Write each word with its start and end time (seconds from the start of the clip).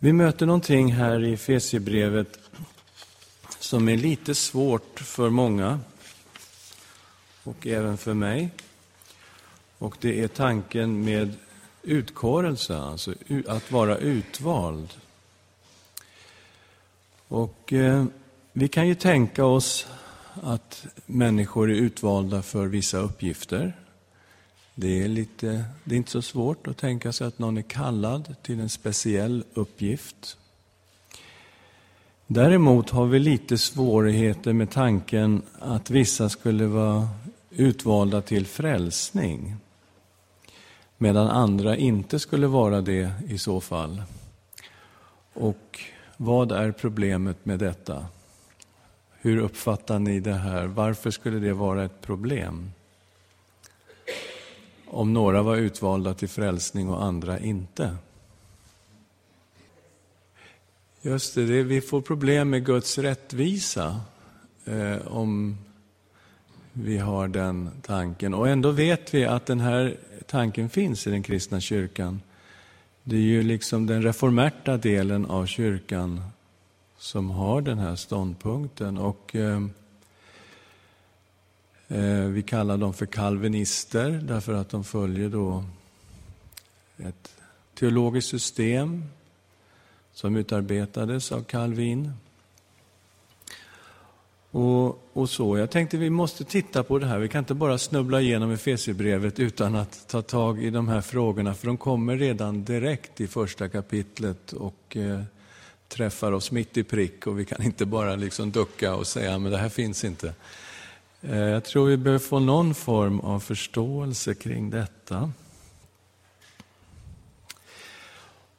Vi 0.00 0.12
möter 0.12 0.46
någonting 0.46 0.92
här 0.92 1.24
i 1.24 1.32
Efesierbrevet 1.32 2.38
som 3.58 3.88
är 3.88 3.96
lite 3.96 4.34
svårt 4.34 5.00
för 5.00 5.30
många 5.30 5.80
och 7.44 7.66
även 7.66 7.98
för 7.98 8.14
mig. 8.14 8.50
Och 9.78 9.96
det 10.00 10.20
är 10.20 10.28
tanken 10.28 11.04
med 11.04 11.34
utkårelse, 11.82 12.76
alltså 12.76 13.14
att 13.46 13.72
vara 13.72 13.96
utvald. 13.96 14.88
Och 17.28 17.72
eh, 17.72 18.04
vi 18.52 18.68
kan 18.68 18.88
ju 18.88 18.94
tänka 18.94 19.44
oss 19.44 19.86
att 20.34 20.86
människor 21.06 21.70
är 21.70 21.74
utvalda 21.74 22.42
för 22.42 22.66
vissa 22.66 22.98
uppgifter. 22.98 23.76
Det 24.80 25.02
är, 25.02 25.08
lite, 25.08 25.64
det 25.84 25.94
är 25.94 25.96
inte 25.96 26.10
så 26.10 26.22
svårt 26.22 26.66
att 26.66 26.76
tänka 26.76 27.12
sig 27.12 27.26
att 27.26 27.38
någon 27.38 27.56
är 27.56 27.62
kallad 27.62 28.34
till 28.42 28.60
en 28.60 28.68
speciell 28.68 29.44
uppgift. 29.54 30.38
Däremot 32.26 32.90
har 32.90 33.06
vi 33.06 33.18
lite 33.18 33.58
svårigheter 33.58 34.52
med 34.52 34.70
tanken 34.70 35.42
att 35.58 35.90
vissa 35.90 36.28
skulle 36.28 36.66
vara 36.66 37.08
utvalda 37.50 38.22
till 38.22 38.46
frälsning 38.46 39.56
medan 40.98 41.28
andra 41.28 41.76
inte 41.76 42.18
skulle 42.18 42.46
vara 42.46 42.80
det 42.80 43.12
i 43.28 43.38
så 43.38 43.60
fall. 43.60 44.02
Och 45.34 45.80
vad 46.16 46.52
är 46.52 46.72
problemet 46.72 47.46
med 47.46 47.58
detta? 47.58 48.06
Hur 49.20 49.38
uppfattar 49.38 49.98
ni 49.98 50.20
det 50.20 50.34
här? 50.34 50.66
Varför 50.66 51.10
skulle 51.10 51.38
det 51.38 51.52
vara 51.52 51.84
ett 51.84 52.00
problem? 52.00 52.70
Om 54.98 55.12
några 55.12 55.42
var 55.42 55.56
utvalda 55.56 56.14
till 56.14 56.28
frälsning 56.28 56.88
och 56.88 57.04
andra 57.04 57.38
inte. 57.38 57.96
Just 61.02 61.34
det, 61.34 61.46
det 61.46 61.62
vi 61.62 61.80
får 61.80 62.00
problem 62.00 62.50
med 62.50 62.66
Guds 62.66 62.98
rättvisa 62.98 64.00
eh, 64.64 65.06
om 65.06 65.58
vi 66.72 66.98
har 66.98 67.28
den 67.28 67.70
tanken. 67.82 68.34
Och 68.34 68.48
ändå 68.48 68.70
vet 68.70 69.14
vi 69.14 69.24
att 69.24 69.46
den 69.46 69.60
här 69.60 69.96
tanken 70.26 70.68
finns 70.68 71.06
i 71.06 71.10
den 71.10 71.22
kristna 71.22 71.60
kyrkan. 71.60 72.20
Det 73.02 73.16
är 73.16 73.20
ju 73.20 73.42
liksom 73.42 73.86
den 73.86 74.02
reformerta 74.02 74.76
delen 74.76 75.26
av 75.26 75.46
kyrkan 75.46 76.20
som 76.98 77.30
har 77.30 77.60
den 77.60 77.78
här 77.78 77.96
ståndpunkten. 77.96 78.98
Och 78.98 79.36
eh, 79.36 79.60
Eh, 81.88 82.24
vi 82.24 82.42
kallar 82.42 82.76
dem 82.76 82.94
för 82.94 83.06
kalvinister 83.06 84.10
därför 84.10 84.54
att 84.54 84.70
de 84.70 84.84
följer 84.84 85.28
då 85.28 85.64
ett 86.96 87.34
teologiskt 87.74 88.28
system 88.28 89.04
som 90.12 90.36
utarbetades 90.36 91.32
av 91.32 91.42
Calvin. 91.42 92.12
Och, 94.50 95.08
och 95.12 95.30
så. 95.30 95.58
Jag 95.58 95.70
tänkte 95.70 95.96
vi 95.96 96.10
måste 96.10 96.44
titta 96.44 96.82
på 96.82 96.98
det 96.98 97.06
här. 97.06 97.18
Vi 97.18 97.28
kan 97.28 97.38
inte 97.38 97.54
bara 97.54 97.78
snubbla 97.78 98.20
igenom 98.20 98.50
Efesierbrevet 98.50 99.38
utan 99.38 99.74
att 99.74 100.08
ta 100.08 100.22
tag 100.22 100.64
i 100.64 100.70
de 100.70 100.88
här 100.88 101.00
frågorna, 101.00 101.54
för 101.54 101.66
de 101.66 101.76
kommer 101.76 102.16
redan 102.16 102.64
direkt 102.64 103.20
i 103.20 103.26
första 103.26 103.68
kapitlet 103.68 104.52
och 104.52 104.96
eh, 104.96 105.20
träffar 105.88 106.32
oss 106.32 106.50
mitt 106.50 106.76
i 106.76 106.84
prick 106.84 107.26
och 107.26 107.38
vi 107.38 107.44
kan 107.44 107.62
inte 107.62 107.86
bara 107.86 108.16
liksom 108.16 108.50
ducka 108.50 108.94
och 108.94 109.06
säga 109.06 109.38
men 109.38 109.52
det 109.52 109.58
här 109.58 109.68
finns 109.68 110.04
inte. 110.04 110.34
Eh, 111.22 111.38
jag 111.38 111.64
tror 111.64 111.86
vi 111.86 111.96
behöver 111.96 112.24
få 112.24 112.38
någon 112.38 112.74
form 112.74 113.20
av 113.20 113.40
förståelse 113.40 114.34
kring 114.34 114.70
detta. 114.70 115.32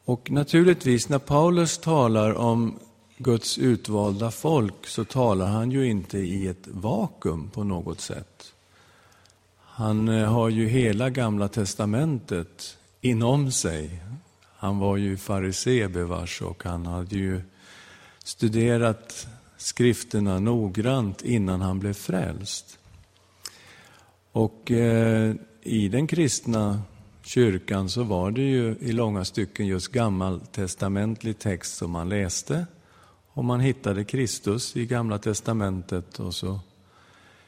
Och 0.06 0.32
naturligtvis, 0.32 1.10
när 1.10 1.20
Paulus 1.20 1.78
talar 1.78 2.34
om 2.34 2.80
Guds 3.18 3.58
utvalda 3.58 4.32
folk 4.32 4.88
så 4.88 5.06
talar 5.06 5.48
han 5.48 5.72
ju 5.72 5.86
inte 5.86 6.18
i 6.18 6.48
ett 6.48 6.68
vakuum 6.68 7.50
på 7.50 7.64
något 7.64 8.02
sätt. 8.02 8.54
Han 9.58 10.10
eh, 10.10 10.34
har 10.34 10.50
ju 10.50 10.68
hela 10.68 11.10
Gamla 11.10 11.48
testamentet 11.48 12.78
inom 13.02 13.52
sig. 13.52 14.04
Han 14.58 14.80
var 14.80 14.98
ju 14.98 15.18
farisé 15.18 15.88
bevars 15.88 16.42
och 16.42 16.64
han 16.64 16.86
hade 16.86 17.16
ju 17.16 17.42
studerat 18.24 19.28
skrifterna 19.60 20.40
noggrant 20.40 21.22
innan 21.22 21.62
han 21.62 21.80
blev 21.80 21.94
frälst. 21.94 22.80
Och 24.32 24.72
eh, 24.72 25.34
i 25.62 25.88
den 25.88 26.08
kristna 26.08 26.82
kyrkan 27.24 27.90
så 27.90 28.04
var 28.04 28.32
det 28.32 28.42
ju 28.42 28.76
i 28.80 28.92
långa 28.92 29.26
stycken 29.26 29.68
just 29.68 29.88
gammaltestamentlig 29.88 31.40
text 31.40 31.78
som 31.78 31.92
man 31.92 32.10
läste. 32.10 32.66
Och 33.34 33.46
man 33.46 33.60
hittade 33.60 34.04
Kristus 34.04 34.78
i 34.78 34.86
Gamla 34.86 35.18
testamentet. 35.18 36.20
och 36.20 36.34
så 36.34 36.60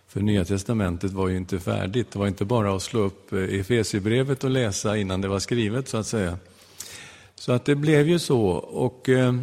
För 0.08 0.22
Nya 0.22 0.46
testamentet 0.46 1.12
var 1.12 1.28
ju 1.28 1.38
inte 1.38 1.60
färdigt. 1.60 2.12
Det 2.12 2.20
var 2.20 2.28
inte 2.28 2.46
bara 2.46 2.76
att 2.76 2.82
slå 2.82 3.00
upp 3.00 3.34
eh, 3.34 3.40
Efesierbrevet 3.40 4.44
och 4.44 4.50
läsa 4.50 4.98
innan 4.98 5.22
det 5.22 5.28
var 5.28 5.40
skrivet, 5.40 5.88
så 5.88 5.98
att 5.98 6.08
säga. 6.08 6.38
Så 7.36 7.52
att 7.52 7.66
det 7.66 7.76
blev 7.76 8.10
ju 8.10 8.20
så. 8.20 8.48
Och 8.52 9.10
eh, 9.10 9.34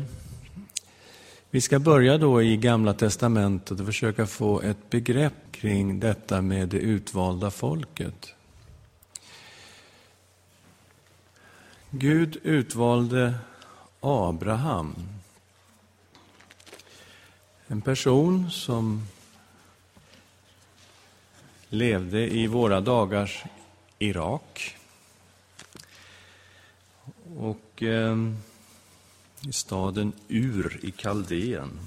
vi 1.50 1.60
ska 1.60 1.78
börja 1.78 2.18
då 2.18 2.42
i 2.42 2.56
Gamla 2.56 2.94
testamentet 2.94 3.80
och 3.80 3.86
försöka 3.86 4.26
få 4.26 4.60
ett 4.60 4.90
begrepp 4.90 5.52
kring 5.52 6.00
detta 6.00 6.42
med 6.42 6.68
det 6.68 6.76
utvalda 6.76 7.50
folket. 7.50 8.34
Gud 11.90 12.36
utvalde 12.42 13.34
Abraham. 14.00 14.94
En 17.66 17.80
person 17.80 18.50
som 18.50 19.06
levde 21.68 22.34
i 22.34 22.46
våra 22.46 22.80
dagars 22.80 23.44
Irak. 23.98 24.76
Och 27.38 27.82
eh, 27.82 28.16
i 29.40 29.52
staden 29.52 30.12
Ur 30.28 30.80
i 30.82 30.90
Kaldeen. 30.90 31.78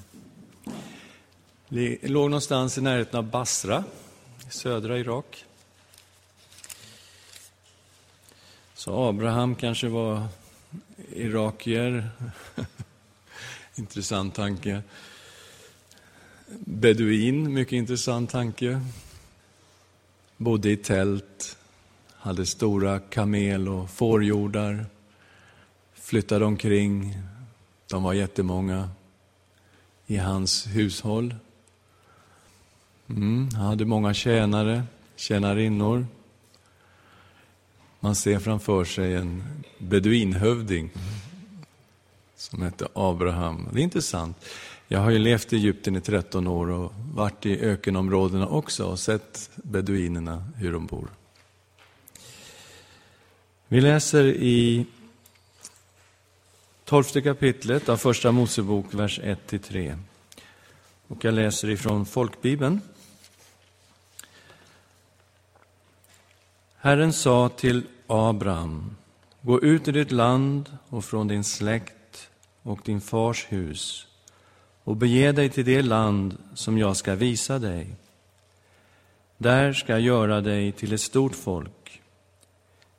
Det 1.69 2.09
låg 2.09 2.29
någonstans 2.29 2.77
i 2.77 2.81
närheten 2.81 3.17
av 3.17 3.29
Basra, 3.29 3.83
i 4.47 4.51
södra 4.51 4.99
Irak. 4.99 5.45
Så 8.73 9.09
Abraham 9.09 9.55
kanske 9.55 9.87
var 9.87 10.27
irakier. 11.13 12.09
Intressant 13.75 14.35
tanke. 14.35 14.81
Beduin, 16.59 17.53
mycket 17.53 17.73
intressant 17.73 18.29
tanke. 18.29 18.81
Bodde 20.37 20.69
i 20.69 20.77
tält, 20.77 21.57
hade 22.13 22.45
stora 22.45 22.99
kamel 22.99 23.67
och 23.67 23.89
fårjordar, 23.89 24.85
flyttade 25.93 26.45
omkring. 26.45 27.17
De 27.91 28.03
var 28.03 28.13
jättemånga 28.13 28.89
i 30.07 30.17
hans 30.17 30.67
hushåll. 30.67 31.35
Mm, 33.09 33.49
han 33.53 33.65
hade 33.65 33.85
många 33.85 34.13
tjänare, 34.13 34.83
tjänarinnor. 35.15 36.07
Man 37.99 38.15
ser 38.15 38.39
framför 38.39 38.85
sig 38.85 39.15
en 39.15 39.43
beduinhövding 39.77 40.89
som 42.35 42.61
hette 42.61 42.87
Abraham. 42.93 43.67
Det 43.73 43.79
är 43.79 43.83
intressant. 43.83 44.45
Jag 44.87 44.99
har 44.99 45.11
ju 45.11 45.19
levt 45.19 45.53
i 45.53 45.55
Egypten 45.55 45.95
i 45.95 46.01
13 46.01 46.47
år 46.47 46.69
och 46.69 46.93
varit 47.13 47.45
i 47.45 47.59
ökenområdena 47.59 48.47
också 48.47 48.85
och 48.85 48.99
sett 48.99 49.49
beduinerna, 49.55 50.45
hur 50.55 50.73
de 50.73 50.85
bor. 50.85 51.07
Vi 53.67 53.81
läser 53.81 54.25
i 54.25 54.85
tolfte 56.91 57.21
kapitlet 57.21 57.89
av 57.89 57.97
Första 57.97 58.31
Mosebok, 58.31 58.93
vers 58.93 59.19
1-3. 59.19 59.97
Och 61.07 61.25
jag 61.25 61.33
läser 61.33 61.69
ifrån 61.69 62.05
folkbibeln. 62.05 62.81
Herren 66.77 67.13
sa 67.13 67.49
till 67.49 67.83
Abraham, 68.07 68.95
gå 69.41 69.61
ut 69.61 69.87
ur 69.87 69.93
ditt 69.93 70.11
land 70.11 70.77
och 70.89 71.05
från 71.05 71.27
din 71.27 71.43
släkt 71.43 72.29
och 72.63 72.79
din 72.85 73.01
fars 73.01 73.45
hus 73.49 74.07
och 74.83 74.95
bege 74.95 75.31
dig 75.31 75.49
till 75.49 75.65
det 75.65 75.81
land 75.81 76.37
som 76.53 76.77
jag 76.77 76.97
ska 76.97 77.15
visa 77.15 77.59
dig. 77.59 77.95
Där 79.37 79.73
ska 79.73 79.91
jag 79.91 80.01
göra 80.01 80.41
dig 80.41 80.71
till 80.71 80.93
ett 80.93 81.01
stort 81.01 81.35
folk. 81.35 82.01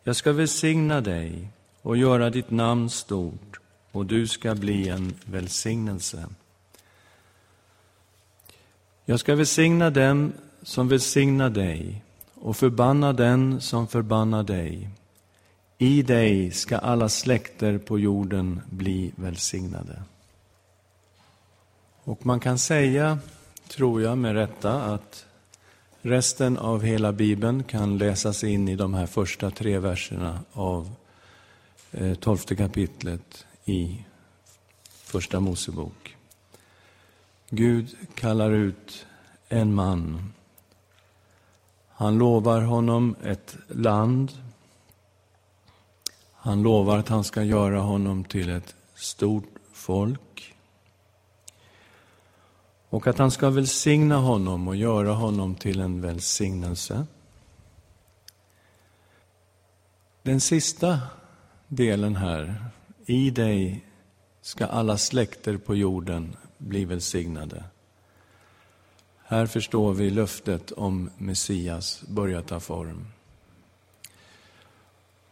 Jag 0.04 0.16
ska 0.16 0.32
välsigna 0.32 1.00
dig 1.00 1.48
och 1.82 1.96
göra 1.96 2.30
ditt 2.30 2.50
namn 2.50 2.90
stort 2.90 3.58
och 3.92 4.06
du 4.06 4.26
ska 4.26 4.54
bli 4.54 4.88
en 4.88 5.14
välsignelse. 5.24 6.28
Jag 9.04 9.20
ska 9.20 9.34
välsigna 9.34 9.90
dem 9.90 10.32
som 10.62 10.88
välsignar 10.88 11.50
dig 11.50 12.02
och 12.34 12.56
förbanna 12.56 13.12
den 13.12 13.60
som 13.60 13.88
förbannar 13.88 14.42
dig. 14.42 14.88
I 15.78 16.02
dig 16.02 16.50
ska 16.50 16.78
alla 16.78 17.08
släkter 17.08 17.78
på 17.78 17.98
jorden 17.98 18.60
bli 18.70 19.12
välsignade. 19.16 20.02
Och 22.04 22.26
man 22.26 22.40
kan 22.40 22.58
säga, 22.58 23.18
tror 23.68 24.02
jag 24.02 24.18
med 24.18 24.34
rätta, 24.34 24.82
att 24.82 25.26
resten 26.02 26.58
av 26.58 26.82
hela 26.82 27.12
Bibeln 27.12 27.64
kan 27.64 27.98
läsas 27.98 28.44
in 28.44 28.68
i 28.68 28.76
de 28.76 28.94
här 28.94 29.06
första 29.06 29.50
tre 29.50 29.78
verserna 29.78 30.40
av 30.52 30.94
eh, 31.90 32.14
tolfte 32.14 32.56
kapitlet 32.56 33.46
i 33.64 34.04
Första 34.84 35.40
Mosebok. 35.40 36.16
Gud 37.50 37.96
kallar 38.14 38.50
ut 38.50 39.06
en 39.48 39.74
man. 39.74 40.32
Han 41.88 42.18
lovar 42.18 42.60
honom 42.60 43.16
ett 43.24 43.56
land. 43.68 44.32
Han 46.32 46.62
lovar 46.62 46.98
att 46.98 47.08
han 47.08 47.24
ska 47.24 47.42
göra 47.42 47.80
honom 47.80 48.24
till 48.24 48.50
ett 48.50 48.74
stort 48.94 49.54
folk. 49.72 50.54
Och 52.88 53.06
att 53.06 53.18
han 53.18 53.30
ska 53.30 53.50
välsigna 53.50 54.16
honom 54.16 54.68
och 54.68 54.76
göra 54.76 55.12
honom 55.12 55.54
till 55.54 55.80
en 55.80 56.00
välsignelse. 56.00 57.06
Den 60.22 60.40
sista 60.40 61.00
delen 61.68 62.16
här, 62.16 62.64
i 63.06 63.30
dig 63.30 63.84
ska 64.40 64.66
alla 64.66 64.98
släkter 64.98 65.56
på 65.56 65.74
jorden 65.74 66.36
bli 66.58 66.84
välsignade. 66.84 67.64
Här 69.24 69.46
förstår 69.46 69.92
vi 69.92 70.10
löftet 70.10 70.72
om 70.72 71.10
Messias 71.18 72.02
börjar 72.08 72.42
ta 72.42 72.60
form. 72.60 73.06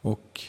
Och 0.00 0.40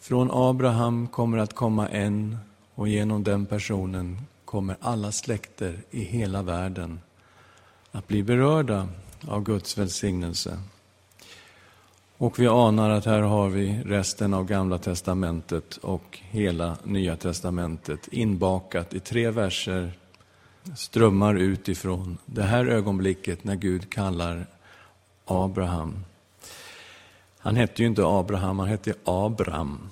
från 0.00 0.30
Abraham 0.32 1.08
kommer 1.08 1.38
att 1.38 1.54
komma 1.54 1.88
en 1.88 2.38
och 2.74 2.88
genom 2.88 3.24
den 3.24 3.46
personen 3.46 4.20
kommer 4.44 4.76
alla 4.80 5.12
släkter 5.12 5.82
i 5.90 6.00
hela 6.00 6.42
världen 6.42 7.00
att 7.90 8.08
bli 8.08 8.22
berörda 8.22 8.88
av 9.28 9.42
Guds 9.42 9.78
välsignelse. 9.78 10.58
Och 12.20 12.38
vi 12.38 12.46
anar 12.46 12.90
att 12.90 13.04
här 13.04 13.20
har 13.20 13.48
vi 13.48 13.82
resten 13.84 14.34
av 14.34 14.44
Gamla 14.44 14.78
testamentet 14.78 15.76
och 15.76 16.18
hela 16.20 16.76
Nya 16.84 17.16
testamentet 17.16 18.08
inbakat 18.08 18.94
i 18.94 19.00
tre 19.00 19.30
verser 19.30 19.92
strömmar 20.76 21.34
utifrån 21.34 22.18
det 22.26 22.42
här 22.42 22.66
ögonblicket 22.66 23.44
när 23.44 23.56
Gud 23.56 23.90
kallar 23.90 24.46
Abraham. 25.24 26.04
Han 27.38 27.56
hette 27.56 27.82
ju 27.82 27.88
inte 27.88 28.06
Abraham, 28.06 28.58
han 28.58 28.68
hette 28.68 28.94
Abram. 29.04 29.90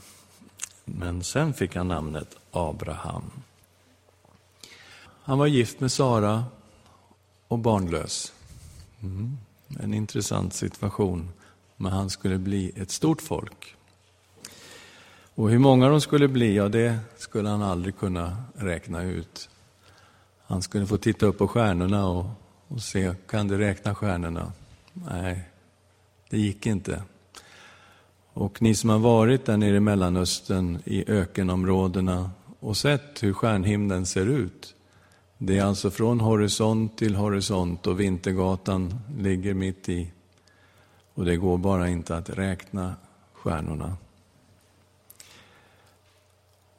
Men 0.84 1.23
sen 1.23 1.55
fick 1.55 1.76
han 1.76 1.88
namnet 1.88 2.37
Abraham. 2.50 3.31
Han 5.23 5.38
var 5.38 5.46
gift 5.46 5.81
med 5.81 5.93
Sara 5.93 6.44
och 7.49 7.58
barnlös. 7.58 8.32
Mm. 9.02 9.38
En 9.81 9.94
intressant 9.94 10.55
situation, 10.55 11.28
men 11.76 11.93
han 11.93 12.11
skulle 12.11 12.38
bli 12.38 12.73
ett 12.76 12.90
stort 12.90 13.23
folk. 13.23 13.76
Och 15.34 15.50
hur 15.50 15.58
många 15.58 15.88
de 15.88 16.00
skulle 16.00 16.28
bli, 16.28 16.56
ja 16.56 16.69
det 16.69 16.99
skulle 17.17 17.49
han 17.49 17.62
aldrig 17.62 17.99
kunna 17.99 18.37
räkna 18.55 19.02
ut. 19.02 19.49
Han 20.46 20.62
skulle 20.62 20.87
få 20.87 20.96
titta 20.96 21.26
upp 21.26 21.38
på 21.38 21.49
stjärnorna 21.49 22.06
och, 22.08 22.26
och 22.69 22.82
se, 22.82 23.14
kan 23.28 23.49
du 23.49 23.58
räkna 23.58 23.94
stjärnorna? 23.94 24.52
Nej, 24.93 25.49
det 26.31 26.38
gick 26.38 26.67
inte. 26.67 27.02
Och 28.32 28.62
ni 28.62 28.75
som 28.75 28.90
har 28.90 28.99
varit 28.99 29.44
där 29.44 29.56
nere 29.56 29.76
i 29.76 29.81
Mellanöstern, 29.81 30.78
i 30.84 31.11
ökenområdena 31.11 32.31
och 32.61 32.76
sett 32.76 33.23
hur 33.23 33.32
stjärnhimlen 33.32 34.06
ser 34.06 34.26
ut. 34.26 34.75
Det 35.38 35.58
är 35.58 35.64
alltså 35.64 35.90
från 35.90 36.20
horisont 36.20 36.99
till 36.99 37.17
horisont 37.17 37.87
och 37.87 38.00
Vintergatan 38.00 38.94
ligger 39.19 39.55
mitt 39.55 39.88
i. 39.88 40.12
Och 41.16 41.24
det 41.24 41.36
går 41.36 41.58
bara 41.58 41.88
inte 41.88 42.16
att 42.16 42.30
räkna 42.30 42.94
stjärnorna. 43.32 43.96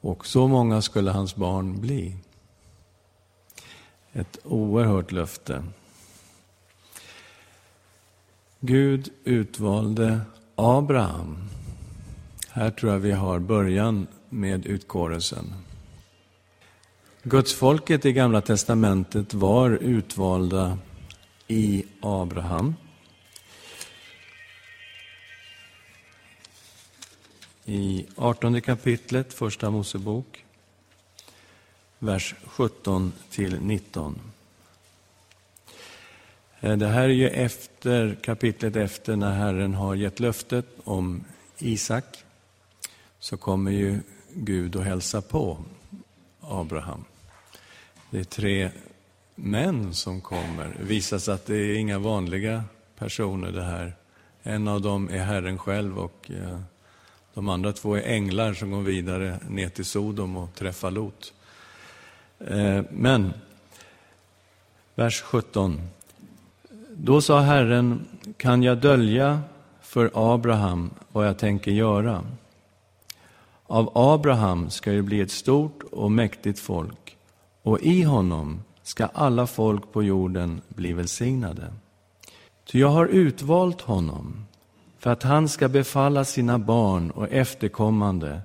Och 0.00 0.26
så 0.26 0.48
många 0.48 0.82
skulle 0.82 1.10
hans 1.10 1.36
barn 1.36 1.80
bli. 1.80 2.16
Ett 4.12 4.38
oerhört 4.44 5.12
löfte. 5.12 5.64
Gud 8.60 9.10
utvalde 9.24 10.20
Abraham. 10.54 11.36
Här 12.50 12.70
tror 12.70 12.92
jag 12.92 12.98
vi 12.98 13.12
har 13.12 13.38
början 13.38 14.06
med 14.28 14.66
utkårelsen. 14.66 15.54
Gudsfolket 17.22 18.06
i 18.06 18.12
Gamla 18.12 18.40
testamentet 18.40 19.34
var 19.34 19.70
utvalda 19.70 20.78
i 21.48 21.84
Abraham. 22.00 22.74
I 27.70 28.06
18 28.16 28.60
kapitlet, 28.60 29.32
Första 29.32 29.70
Mosebok, 29.70 30.44
vers 31.98 32.34
17 32.46 33.12
till 33.30 33.60
19. 33.60 34.20
Eh, 36.60 36.76
det 36.76 36.86
här 36.86 37.02
är 37.02 37.08
ju 37.08 37.28
efter 37.28 38.18
kapitlet 38.22 38.76
efter 38.76 39.16
när 39.16 39.32
Herren 39.32 39.74
har 39.74 39.94
gett 39.94 40.20
löftet 40.20 40.66
om 40.84 41.24
Isak. 41.58 42.04
Så 43.18 43.36
kommer 43.36 43.70
ju 43.70 44.00
Gud 44.32 44.76
och 44.76 44.84
hälsa 44.84 45.22
på 45.22 45.58
Abraham. 46.40 47.04
Det 48.10 48.18
är 48.18 48.24
tre 48.24 48.70
män 49.34 49.94
som 49.94 50.20
kommer. 50.20 50.76
Det 50.78 50.84
visar 50.84 51.18
sig 51.18 51.34
att 51.34 51.46
det 51.46 51.56
är 51.56 51.74
inga 51.74 51.98
vanliga 51.98 52.64
personer 52.98 53.52
det 53.52 53.64
här. 53.64 53.96
En 54.42 54.68
av 54.68 54.80
dem 54.80 55.08
är 55.10 55.24
Herren 55.24 55.58
själv 55.58 55.98
och 55.98 56.30
eh, 56.30 56.60
de 57.38 57.48
andra 57.48 57.72
två 57.72 57.94
är 57.94 58.02
änglar 58.02 58.54
som 58.54 58.70
går 58.70 58.80
vidare 58.80 59.38
ner 59.48 59.68
till 59.68 59.84
Sodom 59.84 60.36
och 60.36 60.54
träffar 60.54 60.90
Lot. 60.90 61.32
Eh, 62.38 62.82
men, 62.90 63.32
vers 64.94 65.22
17. 65.22 65.80
Då 66.90 67.20
sa 67.20 67.40
Herren, 67.40 68.06
kan 68.36 68.62
jag 68.62 68.78
dölja 68.78 69.40
för 69.80 70.10
Abraham 70.14 70.90
vad 71.12 71.26
jag 71.26 71.38
tänker 71.38 71.70
göra? 71.70 72.24
Av 73.66 73.90
Abraham 73.94 74.70
ska 74.70 74.90
det 74.90 75.02
bli 75.02 75.20
ett 75.20 75.30
stort 75.30 75.82
och 75.92 76.12
mäktigt 76.12 76.58
folk, 76.58 77.16
och 77.62 77.80
i 77.80 78.02
honom 78.02 78.64
ska 78.82 79.06
alla 79.06 79.46
folk 79.46 79.92
på 79.92 80.02
jorden 80.02 80.60
bli 80.68 80.92
välsignade. 80.92 81.72
Ty 82.64 82.78
jag 82.78 82.88
har 82.88 83.06
utvalt 83.06 83.80
honom 83.80 84.46
för 84.98 85.10
att 85.10 85.22
han 85.22 85.48
ska 85.48 85.68
befalla 85.68 86.24
sina 86.24 86.58
barn 86.58 87.10
och 87.10 87.28
efterkommande 87.32 88.40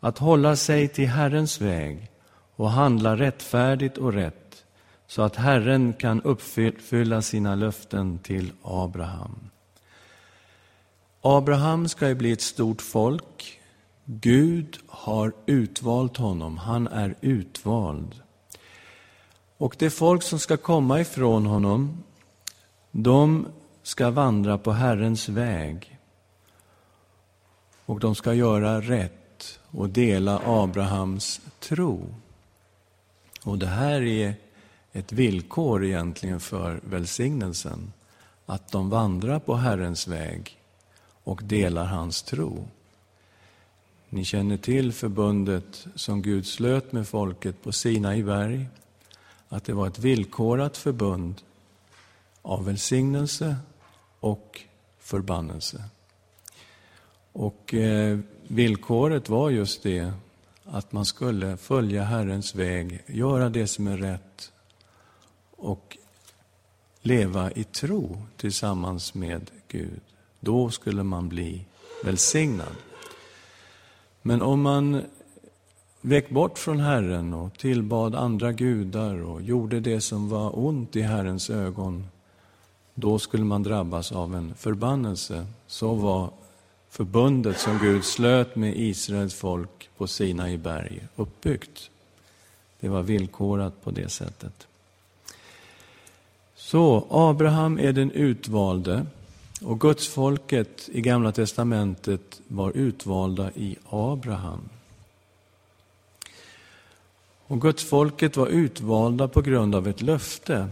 att 0.00 0.18
hålla 0.18 0.56
sig 0.56 0.88
till 0.88 1.08
Herrens 1.08 1.60
väg 1.60 2.10
och 2.56 2.70
handla 2.70 3.16
rättfärdigt 3.16 3.98
och 3.98 4.12
rätt 4.12 4.64
så 5.06 5.22
att 5.22 5.36
Herren 5.36 5.92
kan 5.92 6.22
uppfylla 6.22 7.22
sina 7.22 7.54
löften 7.54 8.18
till 8.18 8.52
Abraham. 8.62 9.50
Abraham 11.20 11.88
ska 11.88 12.08
ju 12.08 12.14
bli 12.14 12.32
ett 12.32 12.40
stort 12.40 12.82
folk. 12.82 13.60
Gud 14.04 14.78
har 14.88 15.32
utvalt 15.46 16.16
honom, 16.16 16.58
han 16.58 16.88
är 16.88 17.14
utvald. 17.20 18.14
Och 19.58 19.76
det 19.78 19.90
folk 19.90 20.22
som 20.22 20.38
ska 20.38 20.56
komma 20.56 21.00
ifrån 21.00 21.46
honom, 21.46 22.02
de 22.90 23.46
ska 23.82 24.10
vandra 24.10 24.58
på 24.58 24.72
Herrens 24.72 25.28
väg. 25.28 25.95
Och 27.86 28.00
de 28.00 28.14
ska 28.14 28.34
göra 28.34 28.80
rätt 28.80 29.58
och 29.70 29.88
dela 29.88 30.42
Abrahams 30.44 31.40
tro. 31.60 32.14
Och 33.44 33.58
det 33.58 33.66
här 33.66 34.02
är 34.02 34.34
ett 34.92 35.12
villkor 35.12 35.84
egentligen 35.84 36.40
för 36.40 36.80
välsignelsen, 36.84 37.92
att 38.46 38.72
de 38.72 38.90
vandrar 38.90 39.38
på 39.38 39.54
Herrens 39.54 40.08
väg 40.08 40.58
och 41.24 41.40
delar 41.44 41.84
hans 41.84 42.22
tro. 42.22 42.68
Ni 44.08 44.24
känner 44.24 44.56
till 44.56 44.92
förbundet 44.92 45.86
som 45.94 46.22
Gud 46.22 46.46
slöt 46.46 46.92
med 46.92 47.08
folket 47.08 47.62
på 47.62 47.72
Sinai 47.72 48.22
berg, 48.22 48.66
att 49.48 49.64
det 49.64 49.72
var 49.72 49.86
ett 49.86 49.98
villkorat 49.98 50.76
förbund 50.76 51.42
av 52.42 52.64
välsignelse 52.64 53.56
och 54.20 54.60
förbannelse. 54.98 55.84
Och 57.38 57.74
eh, 57.74 58.18
villkoret 58.42 59.28
var 59.28 59.50
just 59.50 59.82
det 59.82 60.12
att 60.64 60.92
man 60.92 61.04
skulle 61.04 61.56
följa 61.56 62.02
Herrens 62.02 62.54
väg, 62.54 63.02
göra 63.06 63.48
det 63.48 63.66
som 63.66 63.86
är 63.86 63.96
rätt 63.96 64.52
och 65.50 65.96
leva 67.02 67.50
i 67.50 67.64
tro 67.64 68.22
tillsammans 68.36 69.14
med 69.14 69.50
Gud. 69.68 70.00
Då 70.40 70.70
skulle 70.70 71.02
man 71.02 71.28
bli 71.28 71.64
välsignad. 72.04 72.76
Men 74.22 74.42
om 74.42 74.62
man 74.62 75.02
vek 76.00 76.30
bort 76.30 76.58
från 76.58 76.80
Herren 76.80 77.34
och 77.34 77.58
tillbad 77.58 78.14
andra 78.14 78.52
gudar 78.52 79.22
och 79.22 79.42
gjorde 79.42 79.80
det 79.80 80.00
som 80.00 80.28
var 80.28 80.58
ont 80.58 80.96
i 80.96 81.02
Herrens 81.02 81.50
ögon, 81.50 82.06
då 82.94 83.18
skulle 83.18 83.44
man 83.44 83.62
drabbas 83.62 84.12
av 84.12 84.34
en 84.34 84.54
förbannelse. 84.54 85.46
Så 85.66 85.94
var 85.94 86.30
förbundet 86.96 87.58
som 87.58 87.78
Gud 87.78 88.04
slöt 88.04 88.56
med 88.56 88.76
Israels 88.76 89.34
folk 89.34 89.88
på 89.96 90.06
Sinai 90.06 90.56
berg 90.56 91.00
uppbyggt. 91.16 91.90
Det 92.80 92.88
var 92.88 93.02
villkorat 93.02 93.84
på 93.84 93.90
det 93.90 94.08
sättet. 94.08 94.66
Så 96.54 97.06
Abraham 97.10 97.78
är 97.78 97.92
den 97.92 98.10
utvalde 98.10 99.06
och 99.62 99.80
Guds 99.80 100.08
folket 100.08 100.88
i 100.92 101.00
Gamla 101.00 101.32
testamentet 101.32 102.40
var 102.48 102.72
utvalda 102.76 103.50
i 103.54 103.76
Abraham. 103.88 104.68
Och 107.46 107.60
Guds 107.60 107.84
folket 107.84 108.36
var 108.36 108.46
utvalda 108.46 109.28
på 109.28 109.42
grund 109.42 109.74
av 109.74 109.88
ett 109.88 110.02
löfte. 110.02 110.68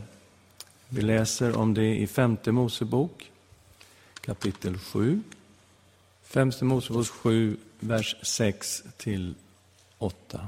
Vi 0.88 1.02
läser 1.02 1.56
om 1.56 1.74
det 1.74 1.96
i 1.96 2.06
Femte 2.06 2.52
Mosebok, 2.52 3.30
kapitel 4.20 4.78
7. 4.78 5.22
Femte 6.34 6.64
Mosebok 6.64 7.06
7, 7.06 7.56
vers 7.80 8.16
6 8.22 8.84
till 8.96 9.34
8. 9.98 10.46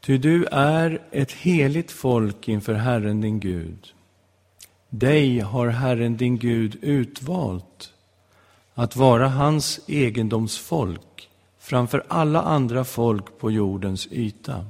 Ty 0.00 0.18
du 0.18 0.44
är 0.44 1.02
ett 1.10 1.32
heligt 1.32 1.90
folk 1.90 2.48
inför 2.48 2.74
Herren 2.74 3.20
din 3.20 3.40
Gud. 3.40 3.92
Dig 4.88 5.38
har 5.38 5.68
Herren 5.68 6.16
din 6.16 6.38
Gud 6.38 6.78
utvalt 6.82 7.92
att 8.74 8.96
vara 8.96 9.28
hans 9.28 9.80
egendomsfolk 9.86 11.30
framför 11.58 12.04
alla 12.08 12.42
andra 12.42 12.84
folk 12.84 13.38
på 13.38 13.50
jordens 13.50 14.08
yta. 14.10 14.66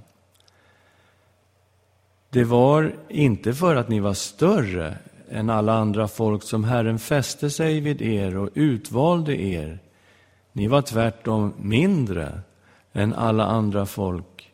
Det 2.30 2.44
var 2.44 2.94
inte 3.08 3.54
för 3.54 3.76
att 3.76 3.88
ni 3.88 4.00
var 4.00 4.14
större 4.14 4.98
än 5.30 5.50
alla 5.50 5.72
andra 5.72 6.08
folk 6.08 6.42
som 6.42 6.64
Herren 6.64 6.98
fäste 6.98 7.50
sig 7.50 7.80
vid 7.80 8.02
er 8.02 8.36
och 8.36 8.48
utvalde 8.54 9.42
er. 9.42 9.78
Ni 10.52 10.66
var 10.66 10.82
tvärtom 10.82 11.54
mindre 11.58 12.40
än 12.92 13.14
alla 13.14 13.46
andra 13.46 13.86
folk. 13.86 14.52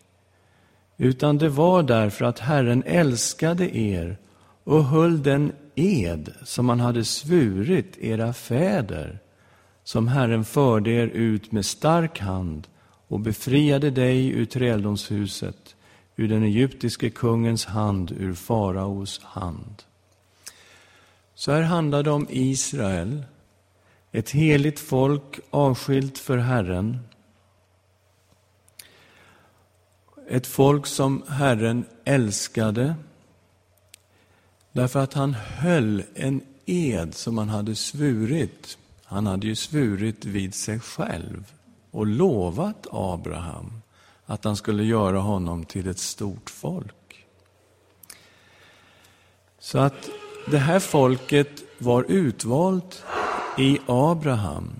Utan 0.97 1.38
det 1.38 1.49
var 1.49 1.83
därför 1.83 2.25
att 2.25 2.38
Herren 2.38 2.83
älskade 2.87 3.76
er 3.76 4.18
och 4.64 4.85
höll 4.85 5.23
den 5.23 5.52
ed 5.75 6.33
som 6.42 6.68
han 6.68 6.80
hade 6.80 7.04
svurit 7.04 7.99
era 7.99 8.33
fäder, 8.33 9.18
som 9.85 10.09
Herren 10.09 10.45
förde 10.45 10.90
er 10.90 11.06
ut 11.06 11.52
med 11.52 11.66
stark 11.66 12.18
hand 12.18 12.68
och 13.09 13.21
befriade 13.21 13.90
dig 13.90 14.28
ur 14.28 14.45
träldomshuset, 14.45 15.76
ur 16.16 16.28
den 16.28 16.42
egyptiske 16.42 17.11
kungens 17.11 17.64
hand, 17.64 18.12
ur 18.18 18.35
faraos 18.35 19.21
hand. 19.25 19.83
Så 21.38 21.52
här 21.52 21.62
handlar 21.62 22.02
det 22.02 22.11
om 22.11 22.26
Israel, 22.31 23.25
ett 24.12 24.31
heligt 24.31 24.81
folk 24.81 25.40
avskilt 25.50 26.19
för 26.19 26.38
Herren. 26.38 26.99
Ett 30.28 30.47
folk 30.47 30.87
som 30.87 31.23
Herren 31.28 31.85
älskade 32.05 32.95
därför 34.73 35.00
att 35.00 35.14
han 35.14 35.35
höll 35.35 36.02
en 36.14 36.40
ed 36.66 37.14
som 37.14 37.38
han 37.38 37.49
hade 37.49 37.75
svurit. 37.75 38.78
Han 39.05 39.26
hade 39.26 39.47
ju 39.47 39.55
svurit 39.55 40.25
vid 40.25 40.55
sig 40.55 40.81
själv 40.81 41.52
och 41.90 42.07
lovat 42.07 42.87
Abraham 42.90 43.83
att 44.26 44.45
han 44.45 44.57
skulle 44.57 44.85
göra 44.85 45.19
honom 45.19 45.64
till 45.64 45.88
ett 45.88 45.99
stort 45.99 46.50
folk. 46.50 47.26
Så 49.59 49.78
att 49.78 50.11
det 50.50 50.59
här 50.59 50.81
folket 50.81 51.62
var 51.79 52.05
utvalt 52.09 53.05
i 53.59 53.79
Abraham. 53.87 54.71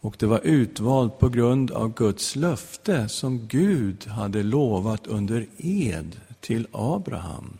Och 0.00 0.16
det 0.18 0.26
var 0.26 0.40
utvalt 0.44 1.18
på 1.18 1.28
grund 1.28 1.70
av 1.70 1.94
Guds 1.94 2.36
löfte 2.36 3.08
som 3.08 3.46
Gud 3.46 4.06
hade 4.06 4.42
lovat 4.42 5.06
under 5.06 5.46
ed 5.58 6.20
till 6.40 6.66
Abraham. 6.72 7.58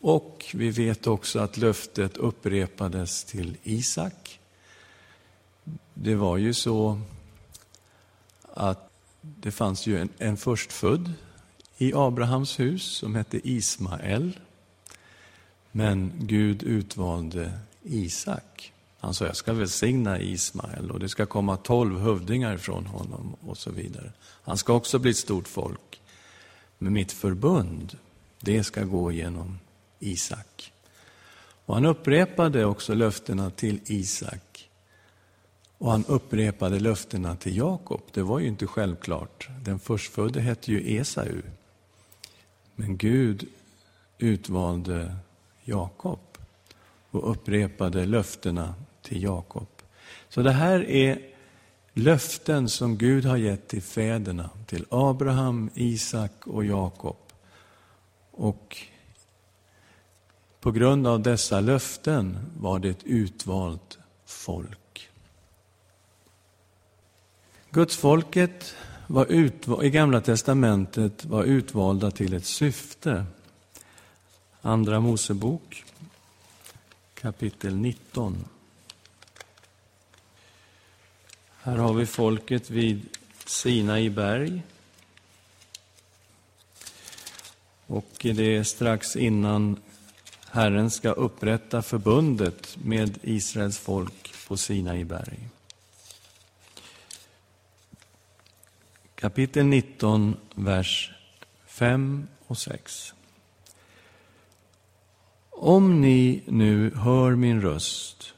Och 0.00 0.44
vi 0.54 0.70
vet 0.70 1.06
också 1.06 1.38
att 1.38 1.56
löftet 1.56 2.16
upprepades 2.16 3.24
till 3.24 3.56
Isak. 3.62 4.40
Det 5.94 6.14
var 6.14 6.36
ju 6.36 6.54
så 6.54 7.00
att 8.54 8.90
det 9.20 9.50
fanns 9.50 9.86
ju 9.86 9.98
en, 9.98 10.08
en 10.18 10.36
förstfödd 10.36 11.12
i 11.78 11.92
Abrahams 11.94 12.60
hus 12.60 12.82
som 12.82 13.14
hette 13.14 13.48
Ismael. 13.48 14.38
Men 15.72 16.12
Gud 16.18 16.62
utvalde 16.62 17.52
Isak. 17.82 18.72
Han 19.00 19.14
sa, 19.14 19.26
jag 19.26 19.36
ska 19.36 19.52
välsigna 19.52 20.20
Ismael 20.20 20.90
och 20.90 21.00
det 21.00 21.08
ska 21.08 21.26
komma 21.26 21.56
tolv 21.56 21.98
hövdingar 21.98 22.56
från 22.56 22.86
honom 22.86 23.36
och 23.40 23.58
så 23.58 23.70
vidare. 23.70 24.12
Han 24.20 24.58
ska 24.58 24.72
också 24.72 24.98
bli 24.98 25.10
ett 25.10 25.16
stort 25.16 25.48
folk. 25.48 26.00
Men 26.78 26.92
mitt 26.92 27.12
förbund, 27.12 27.98
det 28.40 28.64
ska 28.64 28.84
gå 28.84 29.12
genom 29.12 29.58
Isak. 29.98 30.72
Och 31.64 31.74
han 31.74 31.86
upprepade 31.86 32.64
också 32.64 32.94
löftena 32.94 33.50
till 33.50 33.80
Isak. 33.86 34.68
Och 35.78 35.90
han 35.90 36.04
upprepade 36.04 36.80
löftena 36.80 37.36
till 37.36 37.56
Jakob. 37.56 38.02
Det 38.12 38.22
var 38.22 38.38
ju 38.38 38.46
inte 38.46 38.66
självklart. 38.66 39.48
Den 39.64 39.78
förstfödde 39.78 40.40
hette 40.40 40.72
ju 40.72 40.96
Esau. 40.96 41.42
Men 42.74 42.96
Gud 42.96 43.48
utvalde 44.18 45.16
Jakob 45.68 46.18
och 47.10 47.30
upprepade 47.30 48.06
löftena 48.06 48.74
till 49.02 49.22
Jakob. 49.22 49.68
Så 50.28 50.42
det 50.42 50.52
här 50.52 50.90
är 50.90 51.18
löften 51.94 52.68
som 52.68 52.96
Gud 52.96 53.24
har 53.24 53.36
gett 53.36 53.68
till 53.68 53.82
fäderna, 53.82 54.50
till 54.66 54.84
Abraham, 54.90 55.70
Isak 55.74 56.46
och 56.46 56.64
Jakob. 56.64 57.16
Och 58.30 58.76
på 60.60 60.70
grund 60.70 61.06
av 61.06 61.22
dessa 61.22 61.60
löften 61.60 62.38
var 62.56 62.78
det 62.78 62.88
ett 62.88 63.04
utvalt 63.04 63.98
folk. 64.24 65.10
Gudsfolket 67.70 68.74
var 69.06 69.26
utval, 69.26 69.84
i 69.84 69.90
Gamla 69.90 70.20
testamentet 70.20 71.24
var 71.24 71.44
utvalda 71.44 72.10
till 72.10 72.34
ett 72.34 72.44
syfte. 72.44 73.24
Andra 74.62 75.00
Mosebok, 75.00 75.84
kapitel 77.14 77.76
19. 77.76 78.44
Här 81.62 81.76
har 81.76 81.94
vi 81.94 82.06
folket 82.06 82.70
vid 82.70 83.16
Sinai 83.46 84.10
berg. 84.10 84.62
Och 87.86 88.10
det 88.20 88.56
är 88.56 88.62
strax 88.62 89.16
innan 89.16 89.76
Herren 90.50 90.90
ska 90.90 91.10
upprätta 91.10 91.82
förbundet 91.82 92.76
med 92.84 93.18
Israels 93.22 93.78
folk 93.78 94.34
på 94.48 94.56
Sinai 94.56 95.04
berg. 95.04 95.48
Kapitel 99.14 99.66
19, 99.66 100.36
vers 100.54 101.12
5 101.66 102.28
och 102.46 102.58
6. 102.58 103.14
Om 105.60 106.00
ni 106.00 106.42
nu 106.46 106.94
hör 106.94 107.34
min 107.34 107.60
röst 107.60 108.34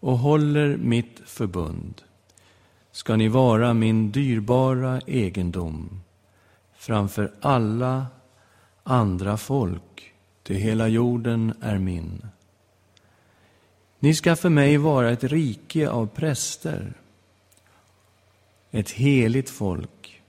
och 0.00 0.18
håller 0.18 0.76
mitt 0.76 1.20
förbund 1.26 2.02
ska 2.92 3.16
ni 3.16 3.28
vara 3.28 3.74
min 3.74 4.10
dyrbara 4.10 5.00
egendom 5.06 6.00
framför 6.76 7.32
alla 7.40 8.06
andra 8.82 9.36
folk 9.36 10.14
ty 10.42 10.54
hela 10.54 10.88
jorden 10.88 11.54
är 11.60 11.78
min. 11.78 12.26
Ni 13.98 14.14
ska 14.14 14.36
för 14.36 14.48
mig 14.48 14.76
vara 14.76 15.10
ett 15.10 15.24
rike 15.24 15.90
av 15.90 16.06
präster, 16.06 16.92
ett 18.70 18.90
heligt 18.90 19.50
folk. 19.50 20.22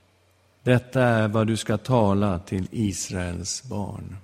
Detta 0.63 1.01
är 1.01 1.27
vad 1.27 1.47
du 1.47 1.57
ska 1.57 1.77
tala 1.77 2.39
till 2.39 2.67
Israels 2.71 3.63
barn. 3.63 4.17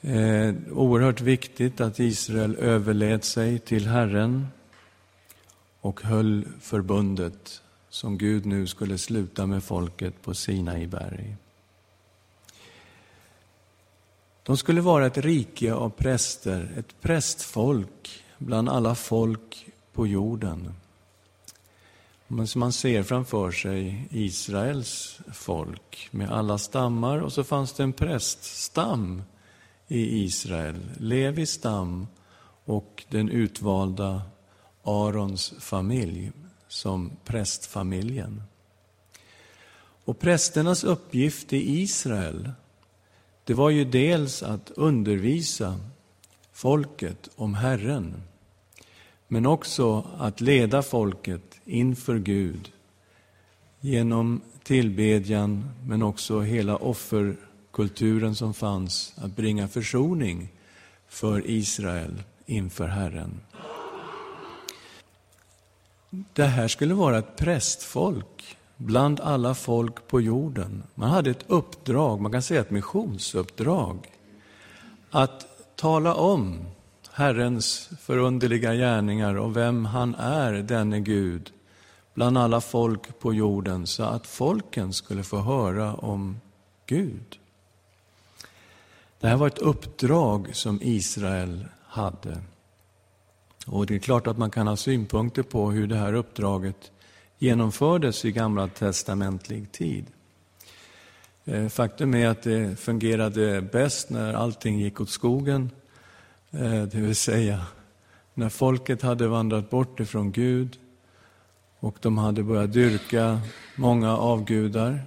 Eh, 0.00 0.54
oerhört 0.72 1.20
viktigt 1.20 1.80
att 1.80 2.00
Israel 2.00 2.56
överlät 2.56 3.24
sig 3.24 3.58
till 3.58 3.86
Herren 3.86 4.46
och 5.80 6.02
höll 6.02 6.44
förbundet 6.60 7.62
som 7.88 8.18
Gud 8.18 8.46
nu 8.46 8.66
skulle 8.66 8.98
sluta 8.98 9.46
med 9.46 9.64
folket 9.64 10.22
på 10.22 10.34
Sinai 10.34 10.86
berg. 10.86 11.36
De 14.42 14.56
skulle 14.56 14.80
vara 14.80 15.06
ett 15.06 15.18
rike 15.18 15.74
av 15.74 15.90
präster, 15.90 16.70
ett 16.76 17.00
prästfolk 17.00 18.24
bland 18.38 18.68
alla 18.68 18.94
folk 18.94 19.68
på 19.92 20.06
jorden. 20.06 20.74
Men 22.26 22.46
som 22.46 22.60
man 22.60 22.72
ser 22.72 23.02
framför 23.02 23.50
sig 23.50 24.08
Israels 24.10 25.20
folk 25.32 26.08
med 26.10 26.30
alla 26.30 26.58
stammar 26.58 27.18
och 27.18 27.32
så 27.32 27.44
fanns 27.44 27.72
det 27.72 27.82
en 27.82 27.92
präststam 27.92 29.22
i 29.88 30.24
Israel, 30.24 30.76
Levis 30.98 31.50
stam 31.50 32.06
och 32.64 33.04
den 33.08 33.28
utvalda 33.28 34.22
Arons 34.82 35.54
familj 35.58 36.32
som 36.68 37.10
prästfamiljen. 37.24 38.42
Och 40.04 40.18
prästernas 40.18 40.84
uppgift 40.84 41.52
i 41.52 41.80
Israel, 41.80 42.50
det 43.44 43.54
var 43.54 43.70
ju 43.70 43.84
dels 43.84 44.42
att 44.42 44.70
undervisa 44.70 45.80
folket 46.52 47.28
om 47.36 47.54
Herren, 47.54 48.22
men 49.28 49.46
också 49.46 50.06
att 50.18 50.40
leda 50.40 50.82
folket 50.82 51.60
inför 51.64 52.18
Gud 52.18 52.72
genom 53.80 54.40
tillbedjan, 54.62 55.70
men 55.86 56.02
också 56.02 56.40
hela 56.40 56.76
kulturen 57.78 58.34
som 58.34 58.54
fanns, 58.54 59.14
att 59.16 59.36
bringa 59.36 59.68
försoning 59.68 60.48
för 61.08 61.50
Israel 61.50 62.22
inför 62.46 62.86
Herren. 62.88 63.40
Det 66.10 66.44
här 66.44 66.68
skulle 66.68 66.94
vara 66.94 67.18
ett 67.18 67.36
prästfolk 67.36 68.56
bland 68.76 69.20
alla 69.20 69.54
folk 69.54 70.08
på 70.08 70.20
jorden. 70.20 70.82
Man 70.94 71.10
hade 71.10 71.30
ett 71.30 71.44
uppdrag, 71.46 72.20
man 72.20 72.32
kan 72.32 72.42
säga 72.42 72.60
ett 72.60 72.70
missionsuppdrag, 72.70 74.12
att 75.10 75.46
tala 75.76 76.14
om 76.14 76.58
Herrens 77.12 77.90
förunderliga 78.00 78.74
gärningar 78.74 79.34
och 79.34 79.56
vem 79.56 79.84
han 79.84 80.14
är, 80.14 80.52
denne 80.52 81.00
Gud, 81.00 81.52
bland 82.14 82.38
alla 82.38 82.60
folk 82.60 83.18
på 83.18 83.34
jorden, 83.34 83.86
så 83.86 84.02
att 84.02 84.26
folken 84.26 84.92
skulle 84.92 85.22
få 85.22 85.38
höra 85.38 85.94
om 85.94 86.40
Gud. 86.86 87.38
Det 89.20 89.28
här 89.28 89.36
var 89.36 89.46
ett 89.46 89.58
uppdrag 89.58 90.48
som 90.52 90.78
Israel 90.82 91.64
hade. 91.82 92.38
Och 93.66 93.86
det 93.86 93.94
är 93.94 93.98
klart 93.98 94.26
att 94.26 94.38
man 94.38 94.50
kan 94.50 94.66
ha 94.66 94.76
synpunkter 94.76 95.42
på 95.42 95.70
hur 95.70 95.86
det 95.86 95.96
här 95.96 96.12
uppdraget 96.12 96.92
genomfördes 97.38 98.24
i 98.24 98.32
gamla 98.32 98.68
testamentlig 98.68 99.72
tid. 99.72 100.06
Eh, 101.44 101.68
faktum 101.68 102.14
är 102.14 102.28
att 102.28 102.42
det 102.42 102.80
fungerade 102.80 103.62
bäst 103.62 104.10
när 104.10 104.34
allting 104.34 104.78
gick 104.78 105.00
åt 105.00 105.10
skogen, 105.10 105.70
eh, 106.50 106.82
det 106.82 106.94
vill 106.94 107.16
säga 107.16 107.66
när 108.34 108.48
folket 108.48 109.02
hade 109.02 109.28
vandrat 109.28 109.70
bort 109.70 110.00
ifrån 110.00 110.32
Gud 110.32 110.78
och 111.78 111.96
de 112.00 112.18
hade 112.18 112.42
börjat 112.42 112.72
dyrka 112.72 113.40
många 113.76 114.16
avgudar 114.16 115.02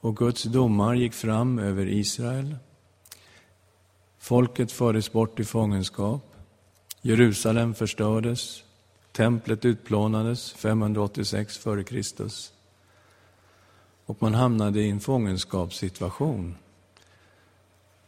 och 0.00 0.16
Guds 0.16 0.42
domar 0.42 0.94
gick 0.94 1.14
fram 1.14 1.58
över 1.58 1.86
Israel. 1.86 2.56
Folket 4.24 4.72
fördes 4.72 5.12
bort 5.12 5.40
i 5.40 5.44
fångenskap. 5.44 6.34
Jerusalem 7.02 7.74
förstördes. 7.74 8.62
Templet 9.12 9.64
utplånades 9.64 10.52
586 10.52 11.60
f.Kr. 11.66 12.24
Och 14.06 14.22
man 14.22 14.34
hamnade 14.34 14.80
i 14.80 14.90
en 14.90 15.00
fångenskapssituation 15.00 16.54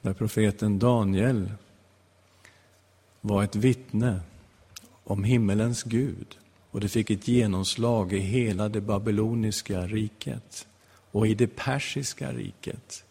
där 0.00 0.12
profeten 0.12 0.78
Daniel 0.78 1.50
var 3.20 3.44
ett 3.44 3.56
vittne 3.56 4.20
om 5.04 5.24
himmelens 5.24 5.82
Gud. 5.82 6.38
Och 6.70 6.80
det 6.80 6.88
fick 6.88 7.10
ett 7.10 7.28
genomslag 7.28 8.12
i 8.12 8.18
hela 8.18 8.68
det 8.68 8.80
babyloniska 8.80 9.86
riket 9.86 10.66
och 11.10 11.26
i 11.26 11.34
det 11.34 11.56
persiska 11.56 12.32
riket. 12.32 13.05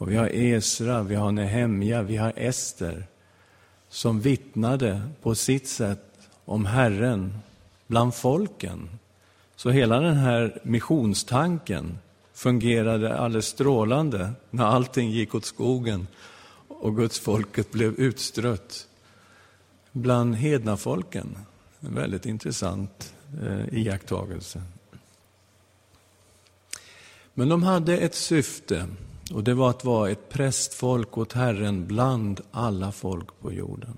Och 0.00 0.10
vi 0.10 0.16
har 0.16 0.28
Esra, 0.34 1.02
vi 1.02 1.14
har 1.14 1.32
Nehemja, 1.32 2.02
vi 2.02 2.16
har 2.16 2.32
Ester 2.36 3.06
som 3.88 4.20
vittnade 4.20 5.02
på 5.22 5.34
sitt 5.34 5.68
sätt 5.68 6.28
om 6.44 6.66
Herren 6.66 7.34
bland 7.86 8.14
folken. 8.14 8.88
Så 9.56 9.70
hela 9.70 10.00
den 10.00 10.16
här 10.16 10.60
missionstanken 10.62 11.98
fungerade 12.32 13.18
alldeles 13.18 13.46
strålande 13.46 14.32
när 14.50 14.64
allting 14.64 15.10
gick 15.10 15.34
åt 15.34 15.44
skogen 15.44 16.06
och 16.68 16.96
Guds 16.96 17.20
folket 17.20 17.72
blev 17.72 17.94
utstrött 17.94 18.86
bland 19.92 20.34
hednafolken. 20.34 21.38
En 21.80 21.94
väldigt 21.94 22.26
intressant 22.26 23.14
eh, 23.42 23.78
iakttagelse. 23.78 24.62
Men 27.34 27.48
de 27.48 27.62
hade 27.62 27.98
ett 27.98 28.14
syfte 28.14 28.86
och 29.32 29.44
det 29.44 29.54
var 29.54 29.70
att 29.70 29.84
vara 29.84 30.10
ett 30.10 30.28
prästfolk 30.28 31.18
åt 31.18 31.32
Herren 31.32 31.86
bland 31.86 32.40
alla 32.50 32.92
folk 32.92 33.40
på 33.40 33.52
jorden. 33.52 33.94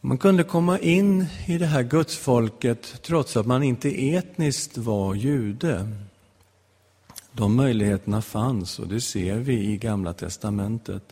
Man 0.00 0.18
kunde 0.18 0.44
komma 0.44 0.78
in 0.78 1.26
i 1.46 1.58
det 1.58 1.66
här 1.66 1.82
gudsfolket 1.82 3.02
trots 3.02 3.36
att 3.36 3.46
man 3.46 3.62
inte 3.62 4.14
etniskt 4.14 4.76
var 4.76 5.14
jude. 5.14 5.88
De 7.32 7.56
möjligheterna 7.56 8.22
fanns 8.22 8.78
och 8.78 8.88
det 8.88 9.00
ser 9.00 9.36
vi 9.36 9.54
i 9.54 9.76
Gamla 9.76 10.12
testamentet. 10.12 11.02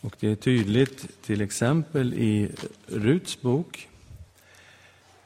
Och 0.00 0.16
det 0.20 0.28
är 0.28 0.36
tydligt 0.36 1.22
till 1.22 1.40
exempel 1.40 2.14
i 2.14 2.50
Ruts 2.86 3.42
bok, 3.42 3.88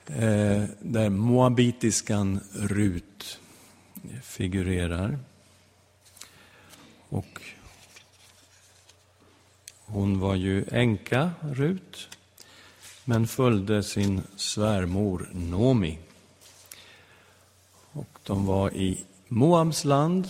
eh, 0.06 0.64
där 0.80 1.08
moabitiskan 1.08 2.40
Rut 2.52 3.38
figurerar. 4.22 5.18
Och 7.08 7.42
hon 9.86 10.20
var 10.20 10.34
ju 10.34 10.64
änka, 10.72 11.30
Rut, 11.40 12.08
men 13.04 13.26
följde 13.26 13.82
sin 13.82 14.22
svärmor 14.36 15.28
Nomi. 15.32 15.98
Och 17.92 18.18
de 18.22 18.46
var 18.46 18.74
i 18.74 19.04
Moabs 19.28 19.84
land, 19.84 20.28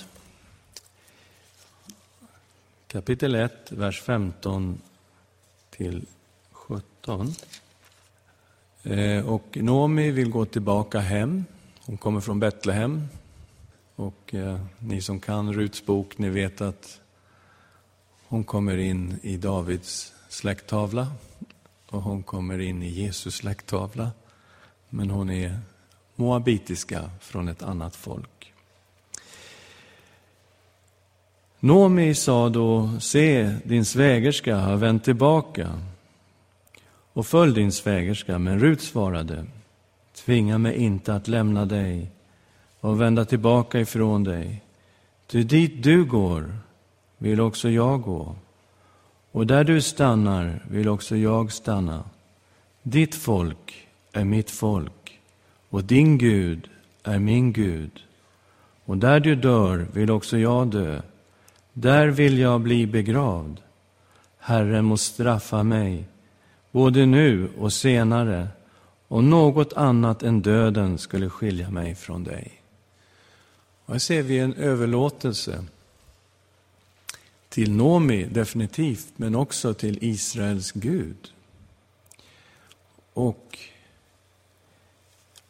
kapitel 2.87 3.35
1, 3.35 3.73
vers 3.73 4.03
15 4.03 4.81
till 5.71 6.07
17. 6.53 7.35
Eh, 8.83 9.27
och 9.27 9.57
Nomi 9.57 10.11
vill 10.11 10.31
gå 10.31 10.45
tillbaka 10.45 10.99
hem. 10.99 11.45
Hon 11.81 11.97
kommer 11.97 12.21
från 12.21 12.41
Betlehem, 12.41 13.09
och 13.97 14.35
eh, 14.35 14.61
ni 14.79 15.01
som 15.01 15.21
kan 15.21 15.53
Ruts 15.53 15.87
bok, 15.87 16.19
ni 16.19 16.29
vet 16.29 16.61
att 16.61 17.01
hon 18.29 18.45
kommer 18.45 18.77
in 18.77 19.19
i 19.23 19.37
Davids 19.37 20.13
släkttavla 20.29 21.13
och 21.91 22.03
hon 22.03 22.23
kommer 22.23 22.59
in 22.59 22.83
i 22.83 22.89
Jesus 22.89 23.35
släkttavla. 23.35 24.11
Men 24.89 25.11
hon 25.11 25.31
är 25.31 25.59
moabitiska 26.17 27.11
från 27.21 27.49
ett 27.49 27.63
annat 27.63 27.97
folk. 27.97 28.53
Nomi 31.61 32.15
sa 32.15 32.49
då, 32.49 32.91
se, 33.01 33.55
din 33.65 33.85
svägerska 33.85 34.57
har 34.57 34.77
vänt 34.77 35.05
tillbaka 35.05 35.81
och 37.13 37.27
följ 37.27 37.55
din 37.55 37.73
svägerska. 37.73 38.39
Men 38.39 38.61
Rut 38.61 38.83
svarade, 38.83 39.47
tvinga 40.15 40.59
mig 40.59 40.77
inte 40.77 41.15
att 41.15 41.29
lämna 41.29 41.65
dig 41.65 42.11
och 42.85 43.01
vända 43.01 43.25
tillbaka 43.25 43.81
ifrån 43.81 44.25
dig. 44.25 44.63
Ty 45.27 45.43
dit 45.43 45.83
du 45.83 46.05
går 46.05 46.53
vill 47.19 47.41
också 47.41 47.69
jag 47.71 48.03
gå, 48.03 48.35
och 49.33 49.47
där 49.47 49.65
du 49.65 49.81
stannar 49.81 50.63
vill 50.71 50.89
också 50.89 51.17
jag 51.17 51.53
stanna. 51.53 52.05
Ditt 52.83 53.15
folk 53.15 53.89
är 54.13 54.25
mitt 54.25 54.51
folk, 54.51 55.21
och 55.71 55.85
din 55.85 56.19
Gud 56.19 56.69
är 57.03 57.19
min 57.19 57.53
Gud. 57.53 57.91
Och 58.85 58.97
där 58.97 59.21
du 59.21 59.35
dör 59.35 59.87
vill 59.93 60.11
också 60.11 60.39
jag 60.39 60.69
dö. 60.69 61.01
Där 61.73 62.09
vill 62.09 62.39
jag 62.39 62.61
bli 62.61 62.87
begravd. 62.87 63.61
Herren 64.39 64.85
må 64.85 64.97
straffa 64.97 65.63
mig, 65.63 66.05
både 66.71 67.07
nu 67.07 67.49
och 67.59 67.73
senare, 67.73 68.49
om 69.09 69.31
något 69.31 69.73
annat 69.73 70.23
än 70.23 70.43
döden 70.43 70.99
skulle 70.99 71.31
skilja 71.31 71.71
mig 71.71 71.95
från 71.95 72.25
dig 72.25 72.61
här 73.87 73.99
ser 73.99 74.23
vi 74.23 74.39
en 74.39 74.55
överlåtelse 74.55 75.65
till 77.49 77.73
Nomi, 77.73 78.25
definitivt, 78.25 79.13
men 79.17 79.35
också 79.35 79.75
till 79.75 79.99
Israels 80.01 80.73
Gud. 80.73 81.33
Och 83.13 83.59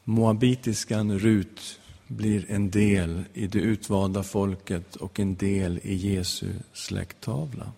moabitiskan 0.04 1.18
Rut 1.18 1.80
blir 2.06 2.50
en 2.50 2.70
del 2.70 3.24
i 3.34 3.46
det 3.46 3.58
utvalda 3.58 4.22
folket 4.22 4.96
och 4.96 5.20
en 5.20 5.34
del 5.34 5.80
i 5.82 5.94
Jesu 5.94 6.52
släkttavla. 6.72 7.72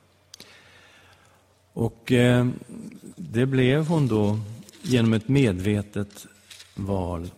Och 1.73 2.13
eh, 2.13 2.49
det 3.17 3.47
blev 3.47 3.87
hon 3.87 4.09
då 4.09 4.41
genom 4.83 5.13
ett 5.13 5.29
medvetet 5.29 6.27
val. 6.75 7.31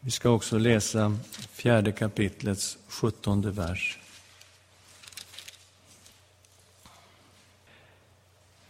Vi 0.00 0.10
ska 0.10 0.30
också 0.30 0.58
läsa 0.58 1.16
fjärde 1.52 1.92
kapitlets 1.92 2.78
sjuttonde 2.88 3.50
vers. 3.50 3.98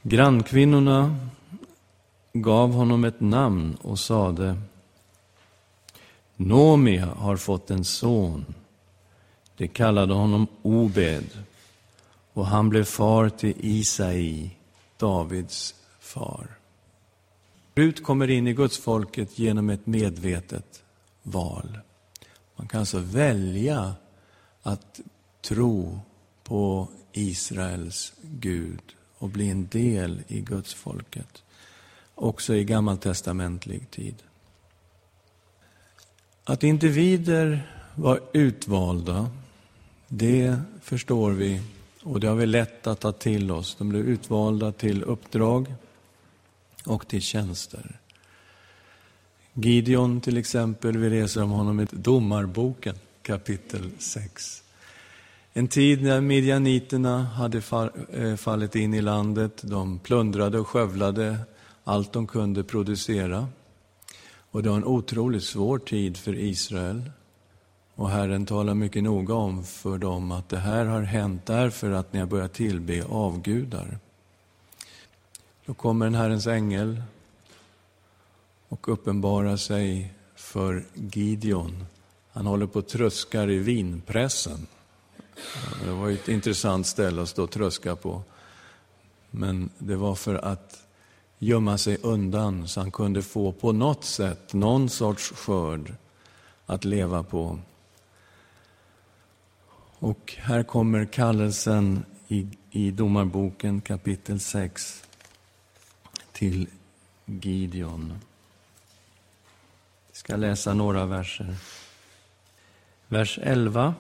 Grannkvinnorna 0.03 1.29
gav 2.33 2.73
honom 2.73 3.05
ett 3.05 3.21
namn 3.21 3.75
och 3.75 3.99
sade 3.99 4.57
Nomi 6.37 6.97
har 6.97 7.37
fått 7.37 7.71
en 7.71 7.85
son. 7.85 8.55
De 9.57 9.69
kallade 9.69 10.15
honom 10.15 10.47
Obed 10.63 11.25
och 12.33 12.47
han 12.47 12.69
blev 12.69 12.85
far 12.85 13.29
till 13.29 13.55
Isai, 13.61 14.51
Davids 14.97 15.75
far. 16.01 16.47
Rut 17.75 18.05
kommer 18.05 18.31
in 18.31 18.47
i 18.47 18.55
Guds 18.55 18.79
folket 18.79 19.39
genom 19.39 19.71
ett 19.71 19.87
medvetet 19.87 20.83
val. 21.31 21.79
Man 22.57 22.69
kan 22.69 22.81
alltså 22.81 22.99
välja 22.99 23.95
att 24.63 25.01
tro 25.43 26.01
på 26.45 26.89
Israels 27.13 28.13
Gud 28.23 28.83
och 29.19 29.29
bli 29.29 29.51
en 29.51 29.67
del 29.69 30.23
i 30.29 30.41
Guds 30.41 30.75
folket, 30.75 31.43
också 32.15 32.55
i 32.55 32.65
gammaltestamentlig 32.65 33.91
tid. 33.91 34.15
Att 36.45 36.63
individer 36.63 37.73
var 37.95 38.21
utvalda, 38.33 39.31
det 40.09 40.59
förstår 40.83 41.31
vi 41.31 41.63
och 42.03 42.21
det 42.21 42.27
har 42.27 42.35
vi 42.35 42.47
lätt 42.47 42.87
att 42.87 43.01
ta 43.01 43.13
till 43.13 43.51
oss. 43.51 43.77
De 43.79 43.89
blev 43.89 44.09
utvalda 44.09 44.73
till 44.73 45.03
uppdrag 45.03 45.75
och 46.85 47.09
till 47.09 47.23
tjänster. 47.23 48.01
Gideon 49.61 50.21
till 50.21 50.37
exempel, 50.37 50.99
vi 50.99 51.11
läser 51.11 51.43
om 51.43 51.51
honom 51.51 51.81
i 51.81 51.87
Domarboken 51.91 52.95
kapitel 53.23 53.91
6. 53.99 54.63
En 55.53 55.69
tid 55.69 56.03
när 56.03 56.21
midjaniterna 56.21 57.23
hade 57.23 57.63
eh, 58.13 58.37
fallit 58.37 58.77
in 58.77 58.95
i 58.95 59.03
landet, 59.03 59.61
de 59.63 59.99
plundrade 59.99 60.59
och 60.59 60.69
skövlade 60.69 61.39
allt 61.85 62.13
de 62.13 62.27
kunde 62.27 62.65
producera. 62.65 63.49
Och 64.51 64.63
det 64.63 64.69
var 64.69 64.77
en 64.77 64.85
otroligt 64.85 65.45
svår 65.45 65.79
tid 65.79 66.17
för 66.17 66.35
Israel. 66.35 67.11
Och 67.95 68.11
Herren 68.11 68.47
talar 68.47 68.75
mycket 68.75 69.03
noga 69.03 69.35
om 69.35 69.65
för 69.65 69.99
dem 69.99 70.33
att 70.33 70.49
det 70.49 70.59
här 70.59 70.85
har 70.85 71.03
hänt 71.03 71.47
därför 71.47 71.91
att 71.91 72.13
ni 72.13 72.19
har 72.19 72.27
börjat 72.27 72.53
tillbe 72.53 73.05
avgudar. 73.05 73.99
Då 75.67 75.75
kommer 75.75 76.07
en 76.07 76.15
Herrens 76.15 76.47
ängel 76.47 77.03
och 78.69 78.89
uppenbarar 78.89 79.57
sig 79.57 80.15
för 80.35 80.85
Gideon. 80.95 81.85
Han 82.33 82.47
håller 82.47 82.67
på 82.67 82.79
och 82.79 82.89
tröskar 82.89 83.51
i 83.51 83.59
vinpressen. 83.59 84.67
Det 85.85 85.91
var 85.91 86.11
ett 86.11 86.29
intressant 86.29 86.87
ställe 86.87 87.23
att 87.23 87.29
stå 87.29 87.45
och 87.45 87.51
tröska 87.51 87.97
på. 87.97 88.23
Men 89.31 89.71
det 89.79 89.97
var 89.97 90.15
för 90.15 90.35
att 90.35 90.83
gömma 91.39 91.79
sig 91.79 91.99
undan 92.03 92.69
så 92.69 92.81
han 92.81 92.91
kunde 92.91 93.23
få 93.23 93.53
på 93.53 93.73
något 93.73 94.05
sätt 94.05 94.53
någon 94.53 94.89
sorts 94.89 95.33
skörd 95.33 95.95
att 96.67 96.85
leva 96.85 97.23
på. 97.23 97.59
Och 99.99 100.35
här 100.39 100.63
kommer 100.63 101.05
kallelsen 101.05 102.05
i, 102.29 102.49
i 102.71 102.91
Domarboken 102.91 103.81
kapitel 103.81 104.41
6 104.41 105.05
till 106.33 106.69
Gideon. 107.27 108.15
Jag 110.31 110.39
ska 110.39 110.47
läsa 110.47 110.75
några 110.75 111.07
verser. 111.07 111.55
Vers 113.09 113.39
11. 113.43 113.95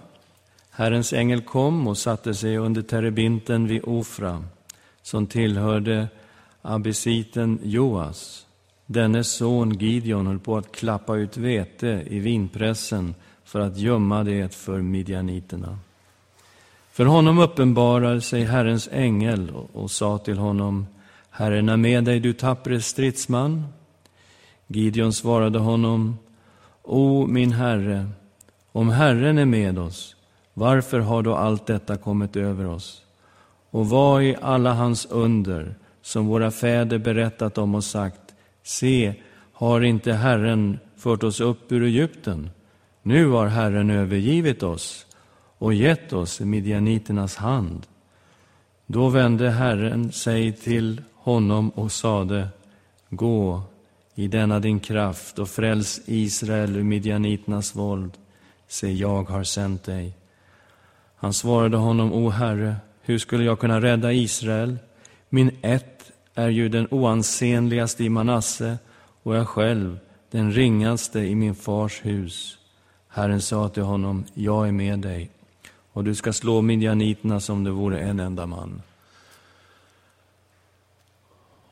Herrens 0.71 1.12
ängel 1.12 1.41
kom 1.41 1.88
och 1.88 1.99
satte 1.99 2.35
sig 2.35 2.57
under 2.57 2.83
terebinten 2.83 3.67
vid 3.67 3.85
Ofra, 3.85 4.45
som 5.03 5.27
tillhörde 5.27 6.09
abbesiten 6.62 7.59
Joas. 7.62 8.47
Dennes 8.87 9.31
son 9.31 9.79
Gideon 9.79 10.27
höll 10.27 10.38
på 10.38 10.57
att 10.57 10.73
klappa 10.73 11.17
ut 11.17 11.37
vete 11.37 12.05
i 12.07 12.19
vinpressen 12.19 13.14
för 13.45 13.61
att 13.61 13.77
gömma 13.77 14.25
det 14.25 14.55
för 14.55 14.83
midjaniterna. 14.83 15.79
För 16.93 17.05
honom 17.05 17.38
uppenbarade 17.38 18.21
sig 18.21 18.45
Herrens 18.45 18.88
ängel 18.93 19.53
och 19.73 19.91
sa 19.91 20.19
till 20.19 20.38
honom, 20.38 20.87
Herren 21.31 21.69
är 21.69 21.77
med 21.77 22.05
dig, 22.05 22.21
du 22.21 22.33
tappre 22.33 22.81
stridsman. 22.81 23.64
Gideon 24.68 25.12
svarade 25.12 25.59
honom, 25.59 26.18
O 26.83 27.26
min 27.26 27.52
Herre, 27.52 28.09
om 28.72 28.88
Herren 28.88 29.38
är 29.38 29.44
med 29.44 29.78
oss, 29.78 30.16
varför 30.54 31.00
har 31.00 31.22
då 31.22 31.35
allt 31.35 31.66
detta 31.66 31.96
kommit 31.96 32.37
över 32.37 32.66
oss? 32.66 33.02
Och 33.70 33.88
vad 33.88 34.22
är 34.22 34.44
alla 34.44 34.72
hans 34.72 35.07
under, 35.07 35.74
som 36.02 36.26
våra 36.26 36.50
fäder 36.50 36.98
berättat 36.98 37.59
om 37.59 37.74
och 37.74 37.85
sagt, 37.85 38.35
se, 38.62 39.14
har 39.52 39.81
inte 39.81 40.12
Herren 40.12 40.78
fört 40.96 41.22
oss 41.22 41.40
upp 41.40 41.72
ur 41.72 41.83
Egypten? 41.83 42.50
Nu 43.02 43.28
har 43.28 43.46
Herren 43.46 43.90
övergivit 43.90 44.62
oss 44.62 45.07
och 45.59 45.74
gett 45.74 46.12
oss 46.12 46.40
midjaniternas 46.40 47.37
hand. 47.37 47.87
Då 48.87 49.09
vände 49.09 49.50
Herren 49.50 50.12
sig 50.12 50.52
till 50.52 51.02
honom 51.14 51.70
och 51.70 51.92
sade, 51.92 52.48
gå 53.11 53.62
i 54.18 54.28
denna 54.28 54.61
din 54.61 54.81
kraft 54.81 55.38
och 55.38 55.48
fräls 55.48 56.00
Israel 56.07 56.76
ur 56.76 56.83
midjaniternas 56.83 57.76
våld. 57.76 58.12
Se, 58.68 58.92
jag 58.92 59.24
har 59.24 59.44
sänt 59.44 59.85
dig. 59.85 60.12
Han 61.16 61.33
svarade 61.33 61.76
honom, 61.76 62.12
O 62.12 62.28
Herre, 62.28 62.76
hur 63.02 63.18
skulle 63.18 63.44
jag 63.44 63.59
kunna 63.59 63.81
rädda 63.81 64.12
Israel? 64.12 64.78
Min 65.28 65.57
ett 65.62 66.12
är 66.35 66.48
ju 66.48 66.68
den 66.68 66.88
oansenligaste 66.90 68.04
i 68.04 68.09
Manasse 68.09 68.78
och 69.22 69.37
jag 69.37 69.48
själv 69.48 69.98
den 70.31 70.52
ringaste 70.52 71.18
i 71.18 71.35
min 71.35 71.54
fars 71.54 72.04
hus. 72.04 72.59
Herren 73.09 73.42
sa 73.42 73.68
till 73.68 73.83
honom, 73.83 74.24
jag 74.35 74.68
är 74.68 74.72
med 74.72 74.98
dig 74.98 75.31
och 75.92 76.04
du 76.04 76.14
ska 76.14 76.33
slå 76.33 76.62
midjaniterna 76.62 77.40
som 77.40 77.64
det 77.64 77.70
vore 77.70 78.00
en 78.00 78.20
enda 78.20 78.46
man. 78.46 78.83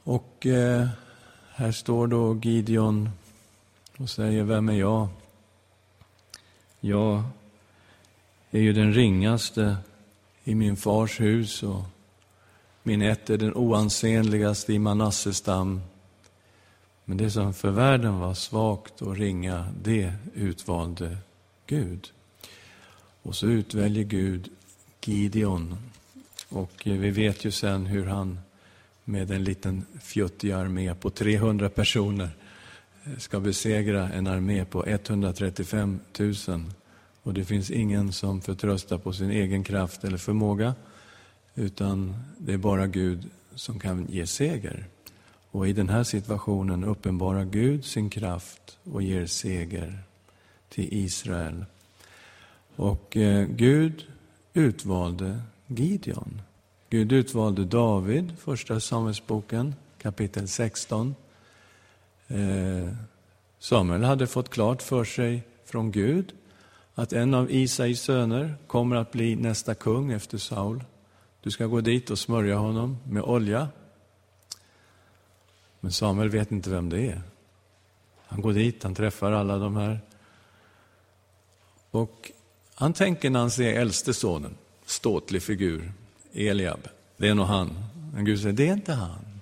Och 0.02 0.46
eh, 0.46 0.88
här 1.58 1.72
står 1.72 2.06
då 2.06 2.38
Gideon 2.42 3.10
och 3.96 4.10
säger, 4.10 4.42
vem 4.42 4.68
är 4.68 4.78
jag? 4.78 5.08
Jag 6.80 7.22
är 8.50 8.60
ju 8.60 8.72
den 8.72 8.94
ringaste 8.94 9.76
i 10.44 10.54
min 10.54 10.76
fars 10.76 11.20
hus 11.20 11.62
och 11.62 11.82
min 12.82 13.02
ett 13.02 13.30
är 13.30 13.38
den 13.38 13.54
oansenligaste 13.54 14.72
i 14.72 14.78
Manasses 14.78 15.36
stam. 15.36 15.80
Men 17.04 17.16
det 17.16 17.30
som 17.30 17.54
för 17.54 17.70
världen 17.70 18.18
var 18.18 18.34
svagt 18.34 19.02
och 19.02 19.16
ringa, 19.16 19.66
det 19.82 20.12
utvalde 20.34 21.16
Gud. 21.66 22.12
Och 23.22 23.36
så 23.36 23.46
utväljer 23.46 24.04
Gud 24.04 24.48
Gideon. 25.04 25.76
Och 26.48 26.86
eh, 26.86 26.98
vi 26.98 27.10
vet 27.10 27.44
ju 27.44 27.50
sen 27.50 27.86
hur 27.86 28.06
han 28.06 28.38
med 29.08 29.30
en 29.30 29.44
liten 29.44 29.84
fjuttig 30.00 30.50
armé 30.50 30.94
på 30.94 31.10
300 31.10 31.68
personer 31.68 32.30
eh, 33.04 33.16
ska 33.18 33.40
besegra 33.40 34.08
en 34.08 34.26
armé 34.26 34.64
på 34.64 34.86
135 34.86 36.00
000. 36.18 36.34
Och 37.22 37.34
det 37.34 37.44
finns 37.44 37.70
ingen 37.70 38.12
som 38.12 38.40
förtröstar 38.40 38.98
på 38.98 39.12
sin 39.12 39.30
egen 39.30 39.64
kraft 39.64 40.04
eller 40.04 40.16
förmåga, 40.16 40.74
utan 41.54 42.16
det 42.38 42.52
är 42.52 42.58
bara 42.58 42.86
Gud 42.86 43.30
som 43.54 43.78
kan 43.78 44.06
ge 44.10 44.26
seger. 44.26 44.86
Och 45.50 45.68
i 45.68 45.72
den 45.72 45.88
här 45.88 46.04
situationen 46.04 46.84
uppenbarar 46.84 47.44
Gud 47.44 47.84
sin 47.84 48.10
kraft 48.10 48.78
och 48.84 49.02
ger 49.02 49.26
seger 49.26 49.98
till 50.68 50.88
Israel. 50.90 51.64
Och 52.76 53.16
eh, 53.16 53.46
Gud 53.46 54.04
utvalde 54.54 55.40
Gideon. 55.66 56.40
Gud 56.90 57.12
utvalde 57.12 57.64
David, 57.64 58.38
första 58.38 58.80
Samuelsboken, 58.80 59.74
kapitel 59.98 60.48
16. 60.48 61.14
Eh, 62.28 62.88
Samuel 63.58 64.04
hade 64.04 64.26
fått 64.26 64.48
klart 64.48 64.82
för 64.82 65.04
sig 65.04 65.42
från 65.64 65.90
Gud 65.90 66.32
att 66.94 67.12
en 67.12 67.34
av 67.34 67.50
Isais 67.50 68.00
söner 68.00 68.54
kommer 68.66 68.96
att 68.96 69.12
bli 69.12 69.36
nästa 69.36 69.74
kung 69.74 70.12
efter 70.12 70.38
Saul. 70.38 70.84
Du 71.40 71.50
ska 71.50 71.66
gå 71.66 71.80
dit 71.80 72.10
och 72.10 72.18
smörja 72.18 72.56
honom 72.56 72.98
med 73.04 73.22
olja. 73.22 73.68
Men 75.80 75.92
Samuel 75.92 76.28
vet 76.28 76.52
inte 76.52 76.70
vem 76.70 76.88
det 76.88 77.06
är. 77.06 77.22
Han 78.26 78.40
går 78.40 78.52
dit, 78.52 78.82
han 78.82 78.94
träffar 78.94 79.32
alla 79.32 79.58
de 79.58 79.76
här. 79.76 80.00
Och 81.90 82.32
han 82.74 82.92
tänker 82.92 83.30
när 83.30 83.40
han 83.40 83.50
ser 83.50 83.72
äldste 83.72 84.14
sonen, 84.14 84.54
ståtlig 84.84 85.42
figur, 85.42 85.92
Eliab, 86.36 86.88
det 87.16 87.28
är 87.28 87.34
nog 87.34 87.46
han. 87.46 87.70
Men 88.14 88.24
Gud 88.24 88.40
säger, 88.40 88.52
det 88.52 88.68
är 88.68 88.72
inte 88.72 88.92
han. 88.92 89.40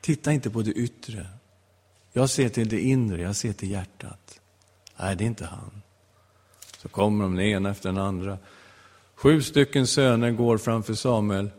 Titta 0.00 0.32
inte 0.32 0.50
på 0.50 0.62
det 0.62 0.72
yttre. 0.72 1.26
Jag 2.12 2.30
ser 2.30 2.48
till 2.48 2.68
det 2.68 2.80
inre, 2.80 3.22
jag 3.22 3.36
ser 3.36 3.52
till 3.52 3.70
hjärtat. 3.70 4.40
Nej, 5.00 5.16
det 5.16 5.24
är 5.24 5.26
inte 5.26 5.44
han. 5.44 5.82
Så 6.78 6.88
kommer 6.88 7.24
de 7.24 7.36
den 7.36 7.44
ena 7.44 7.70
efter 7.70 7.88
den 7.88 7.98
andra. 7.98 8.38
Sju 9.14 9.42
stycken 9.42 9.86
söner 9.86 10.30
går 10.30 10.58
framför 10.58 10.94
Samuel 10.94 11.50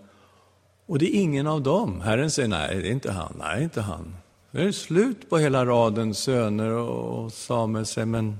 och 0.85 0.99
det 0.99 1.15
är 1.15 1.21
ingen 1.21 1.47
av 1.47 1.61
dem. 1.61 2.01
Herren 2.01 2.31
säger 2.31 2.49
nej, 2.49 2.81
det 2.81 2.87
är 2.87 2.91
inte 2.91 3.11
han, 3.11 3.33
nej, 3.39 3.63
inte 3.63 3.81
han. 3.81 4.15
Nu 4.51 4.61
är 4.61 4.65
det 4.65 4.73
slut 4.73 5.29
på 5.29 5.37
hela 5.37 5.65
raden 5.65 6.13
söner 6.13 6.71
och 6.71 7.33
Samuel 7.33 7.85
säger, 7.85 8.05
men 8.05 8.39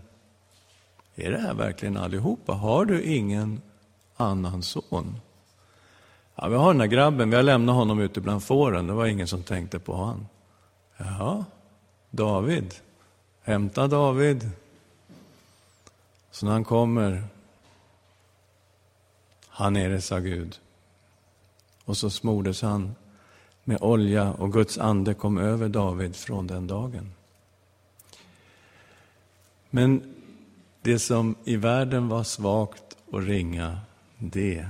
är 1.15 1.32
det 1.32 1.39
här 1.39 1.54
verkligen 1.54 1.98
allihopa? 1.98 2.54
Har 2.54 2.86
du 2.86 3.04
ingen 3.04 3.62
annan 4.18 4.63
son? 4.63 5.15
Ja, 6.41 6.47
vi 6.47 6.56
har 6.56 6.73
den 6.73 6.82
här 6.82 6.88
grabben, 6.88 7.30
vi 7.30 7.36
har 7.36 7.43
lämnat 7.43 7.75
honom 7.75 7.99
ute 7.99 8.21
bland 8.21 8.43
fåren, 8.43 8.88
det 8.88 8.93
var 8.93 9.06
ingen 9.06 9.28
som 9.28 9.43
tänkte 9.43 9.80
på 9.80 9.93
honom. 9.93 10.28
Jaha, 10.97 11.45
David. 12.10 12.75
Hämta 13.41 13.88
David. 13.88 14.49
Så 16.32 16.45
när 16.45 16.54
han 16.54 16.63
kommer, 16.63 17.23
han 19.47 19.75
är 19.75 19.89
det, 19.89 20.02
sa 20.02 20.19
Gud. 20.19 20.60
Och 21.86 21.97
så 21.97 22.10
smordes 22.10 22.62
han 22.62 22.95
med 23.63 23.78
olja 23.82 24.34
och 24.34 24.54
Guds 24.54 24.78
ande 24.78 25.13
kom 25.13 25.38
över 25.38 25.69
David 25.69 26.15
från 26.15 26.47
den 26.47 26.67
dagen. 26.67 27.12
Men 29.69 30.15
det 30.82 30.99
som 30.99 31.36
i 31.43 31.56
världen 31.56 32.08
var 32.08 32.23
svagt 32.23 32.97
och 33.12 33.21
ringa, 33.21 33.80
det 34.17 34.67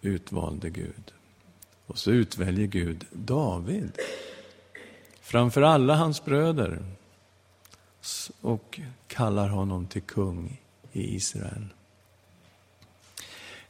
utvalde 0.00 0.70
Gud. 0.70 1.12
Och 1.86 1.98
så 1.98 2.10
utväljer 2.10 2.66
Gud 2.66 3.04
David 3.10 3.98
framför 5.20 5.62
alla 5.62 5.94
hans 5.94 6.24
bröder 6.24 6.82
och 8.40 8.80
kallar 9.06 9.48
honom 9.48 9.86
till 9.86 10.02
kung 10.02 10.60
i 10.92 11.14
Israel. 11.16 11.66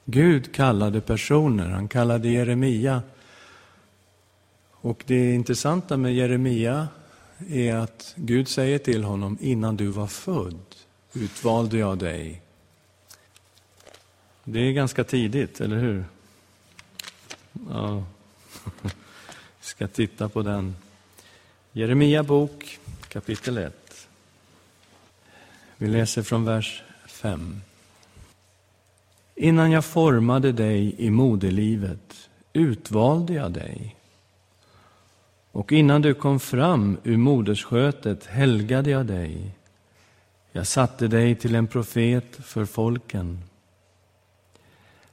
Gud 0.04 0.54
kallade 0.54 1.00
personer, 1.00 1.68
han 1.68 1.88
kallade 1.88 2.28
Jeremia. 2.28 3.02
Och 4.72 5.04
det 5.06 5.34
intressanta 5.34 5.96
med 5.96 6.14
Jeremia 6.14 6.88
är 7.48 7.74
att 7.74 8.14
Gud 8.16 8.48
säger 8.48 8.78
till 8.78 9.04
honom, 9.04 9.38
innan 9.40 9.76
du 9.76 9.86
var 9.86 10.06
född 10.06 10.74
utvalde 11.12 11.78
jag 11.78 11.98
dig. 11.98 12.42
Det 14.44 14.60
är 14.60 14.72
ganska 14.72 15.04
tidigt, 15.04 15.60
eller 15.60 15.76
hur? 15.76 16.04
Ja. 17.70 18.04
Vi 18.82 18.90
ska 19.60 19.88
titta 19.88 20.28
på 20.28 20.42
den. 20.42 20.76
Jeremia 21.72 22.22
bok, 22.22 22.78
kapitel 23.08 23.58
1. 23.58 24.08
Vi 25.76 25.88
läser 25.88 26.22
från 26.22 26.44
vers 26.44 26.82
5. 27.06 27.60
Innan 29.34 29.70
jag 29.70 29.84
formade 29.84 30.52
dig 30.52 30.94
i 30.98 31.10
moderlivet 31.10 32.28
utvalde 32.52 33.32
jag 33.32 33.52
dig. 33.52 33.96
Och 35.52 35.72
innan 35.72 36.02
du 36.02 36.14
kom 36.14 36.40
fram 36.40 36.96
ur 37.04 37.16
moderskötet 37.16 38.26
helgade 38.26 38.90
jag 38.90 39.06
dig. 39.06 39.50
Jag 40.52 40.66
satte 40.66 41.08
dig 41.08 41.34
till 41.34 41.54
en 41.54 41.66
profet 41.66 42.36
för 42.44 42.64
folken. 42.64 43.38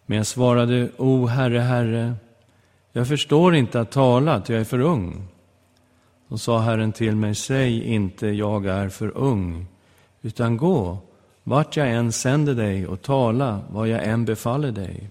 Men 0.06 0.18
jag 0.18 0.28
svarade, 0.28 0.90
O 0.98 1.26
Herre, 1.26 1.60
Herre, 1.60 2.16
jag 2.98 3.08
förstår 3.08 3.56
inte 3.56 3.80
att 3.80 3.92
tala, 3.92 4.42
ty 4.42 4.54
jag 4.54 4.60
är 4.60 4.66
för 4.66 4.80
ung. 4.80 5.28
Då 6.28 6.38
sa 6.38 6.60
Herren 6.60 6.92
till 6.92 7.16
mig, 7.16 7.36
säg 7.36 7.84
inte, 7.84 8.28
jag 8.28 8.66
är 8.66 8.90
för 8.90 9.18
ung, 9.18 9.66
utan 10.22 10.58
gå, 10.58 10.98
vart 11.44 11.78
jag 11.78 11.92
än 11.92 12.12
sänder 12.12 12.56
dig 12.56 12.88
och 12.88 13.02
tala 13.02 13.62
vad 13.70 13.88
jag 13.88 14.08
än 14.08 14.26
befaller 14.26 14.72
dig. 14.72 15.10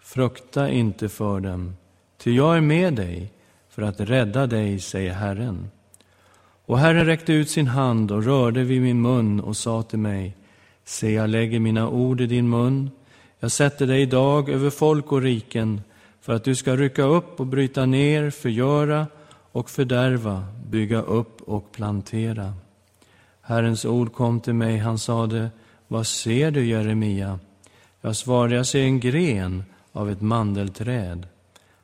Frukta 0.00 0.70
inte 0.70 1.08
för 1.08 1.40
dem, 1.40 1.76
ty 2.18 2.36
jag 2.36 2.56
är 2.56 2.60
med 2.60 2.94
dig 2.94 3.32
för 3.68 3.82
att 3.82 4.00
rädda 4.00 4.46
dig, 4.46 4.80
säger 4.80 5.12
Herren. 5.12 5.70
Och 6.66 6.78
Herren 6.78 7.06
räckte 7.06 7.32
ut 7.32 7.50
sin 7.50 7.66
hand 7.66 8.10
och 8.10 8.24
rörde 8.24 8.64
vid 8.64 8.82
min 8.82 9.02
mun 9.02 9.40
och 9.40 9.56
sa 9.56 9.82
till 9.82 9.98
mig, 9.98 10.36
se, 10.84 11.12
jag 11.12 11.30
lägger 11.30 11.60
mina 11.60 11.88
ord 11.88 12.20
i 12.20 12.26
din 12.26 12.50
mun, 12.50 12.90
jag 13.40 13.50
sätter 13.50 13.86
dig 13.86 14.02
idag 14.02 14.48
över 14.48 14.70
folk 14.70 15.12
och 15.12 15.22
riken, 15.22 15.80
för 16.20 16.32
att 16.32 16.44
du 16.44 16.54
ska 16.54 16.76
rycka 16.76 17.02
upp 17.02 17.40
och 17.40 17.46
bryta 17.46 17.86
ner, 17.86 18.30
förgöra 18.30 19.06
och 19.52 19.70
fördärva, 19.70 20.44
bygga 20.66 21.02
upp 21.02 21.42
och 21.42 21.72
plantera. 21.72 22.54
Herrens 23.40 23.84
ord 23.84 24.12
kom 24.12 24.40
till 24.40 24.54
mig, 24.54 24.78
han 24.78 24.98
sade, 24.98 25.50
vad 25.88 26.06
ser 26.06 26.50
du, 26.50 26.66
Jeremia? 26.66 27.38
Jag 28.00 28.16
svarade, 28.16 28.54
jag 28.54 28.66
ser 28.66 28.82
en 28.82 29.00
gren 29.00 29.64
av 29.92 30.10
ett 30.10 30.20
mandelträd. 30.20 31.26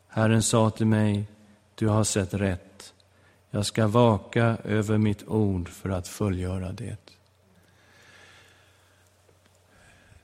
Herren 0.08 0.42
sa 0.42 0.70
till 0.70 0.86
mig, 0.86 1.26
du 1.74 1.88
har 1.88 2.04
sett 2.04 2.34
rätt. 2.34 2.92
Jag 3.50 3.66
ska 3.66 3.86
vaka 3.86 4.56
över 4.64 4.98
mitt 4.98 5.28
ord 5.28 5.68
för 5.68 5.88
att 5.88 6.08
fullgöra 6.08 6.72
det. 6.72 6.96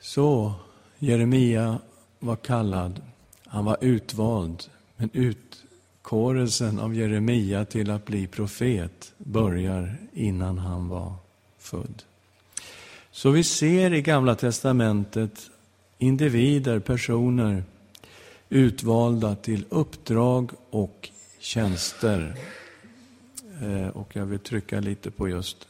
Så 0.01 0.53
Jeremia 0.99 1.79
var 2.19 2.37
kallad, 2.37 3.01
han 3.53 3.65
var 3.65 3.77
utvald, 3.81 4.65
men 4.97 5.11
utkårelsen 5.13 6.79
av 6.79 6.95
Jeremia 6.95 7.65
till 7.65 7.91
att 7.91 8.05
bli 8.05 8.27
profet 8.27 9.13
börjar 9.19 9.97
innan 10.13 10.59
han 10.59 10.89
var 10.89 11.15
född. 11.59 12.03
Så 13.11 13.31
vi 13.31 13.45
ser 13.45 13.95
i 13.95 14.03
Gamla 14.03 14.35
testamentet 14.35 15.51
individer, 15.99 16.79
personer 16.79 17.65
utvalda 18.49 19.35
till 19.35 19.65
uppdrag 19.69 20.51
och 20.71 21.11
tjänster. 21.39 22.35
Eh, 23.63 23.89
och 23.89 24.17
jag 24.17 24.27
vill 24.27 24.39
trycka 24.39 24.81
lite 24.81 25.11
på 25.11 25.29
just 25.29 25.69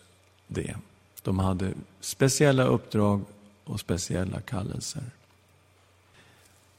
det. 0.48 0.76
De 1.22 1.38
hade 1.38 1.72
speciella 2.00 2.64
uppdrag 2.64 3.20
och 3.64 3.80
speciella 3.80 4.40
kallelser. 4.40 5.02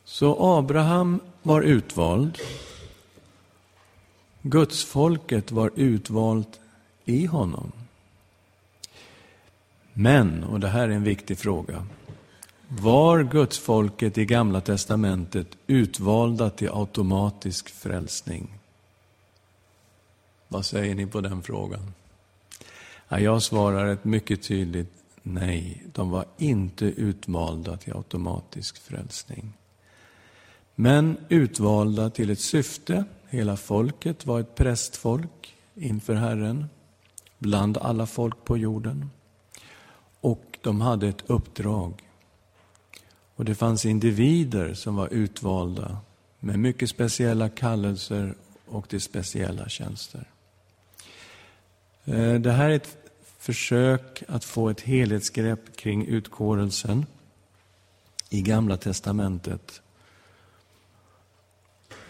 Så 0.05 0.57
Abraham 0.57 1.19
var 1.43 1.61
utvald. 1.61 2.37
Gudsfolket 4.41 5.51
var 5.51 5.71
utvalt 5.75 6.59
i 7.05 7.25
honom. 7.25 7.71
Men, 9.93 10.43
och 10.43 10.59
det 10.59 10.67
här 10.67 10.89
är 10.89 10.93
en 10.93 11.03
viktig 11.03 11.37
fråga, 11.37 11.87
var 12.67 13.23
gudsfolket 13.23 14.17
i 14.17 14.25
Gamla 14.25 14.61
testamentet 14.61 15.47
utvalda 15.67 16.49
till 16.49 16.69
automatisk 16.69 17.69
frälsning? 17.69 18.59
Vad 20.47 20.65
säger 20.65 20.95
ni 20.95 21.07
på 21.07 21.21
den 21.21 21.43
frågan? 21.43 21.93
Ja, 23.07 23.19
jag 23.19 23.43
svarar 23.43 23.93
ett 23.93 24.05
mycket 24.05 24.43
tydligt 24.43 24.93
nej. 25.21 25.83
De 25.93 26.09
var 26.09 26.25
inte 26.37 26.85
utvalda 26.85 27.77
till 27.77 27.93
automatisk 27.93 28.77
frälsning. 28.77 29.53
Men 30.75 31.17
utvalda 31.29 32.09
till 32.09 32.29
ett 32.29 32.39
syfte. 32.39 33.05
Hela 33.29 33.57
folket 33.57 34.25
var 34.25 34.39
ett 34.39 34.55
prästfolk 34.55 35.55
inför 35.75 36.15
Herren, 36.15 36.65
bland 37.39 37.77
alla 37.77 38.05
folk 38.05 38.45
på 38.45 38.57
jorden. 38.57 39.09
Och 40.21 40.57
de 40.61 40.81
hade 40.81 41.07
ett 41.07 41.23
uppdrag. 41.27 42.03
Och 43.35 43.45
det 43.45 43.55
fanns 43.55 43.85
individer 43.85 44.73
som 44.73 44.95
var 44.95 45.07
utvalda 45.13 45.97
med 46.39 46.59
mycket 46.59 46.89
speciella 46.89 47.49
kallelser 47.49 48.35
och 48.65 48.89
till 48.89 49.01
speciella 49.01 49.69
tjänster. 49.69 50.29
Eh, 52.05 52.33
det 52.33 52.51
här 52.51 52.69
är 52.69 52.75
ett 52.75 52.97
försök 53.37 54.23
att 54.27 54.45
få 54.45 54.69
ett 54.69 54.81
helhetsgrepp 54.81 55.77
kring 55.77 56.05
utkårelsen 56.05 57.05
i 58.29 58.41
Gamla 58.41 58.77
testamentet. 58.77 59.82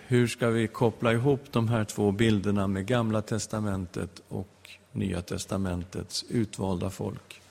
Hur 0.07 0.27
ska 0.27 0.49
vi 0.49 0.67
koppla 0.67 1.13
ihop 1.13 1.41
de 1.51 1.67
här 1.67 1.83
två 1.83 2.11
bilderna 2.11 2.67
med 2.67 2.85
Gamla 2.85 3.21
testamentet 3.21 4.21
och 4.29 4.69
Nya 4.91 5.21
testamentets 5.21 6.25
utvalda 6.29 6.89
folk? 6.89 7.42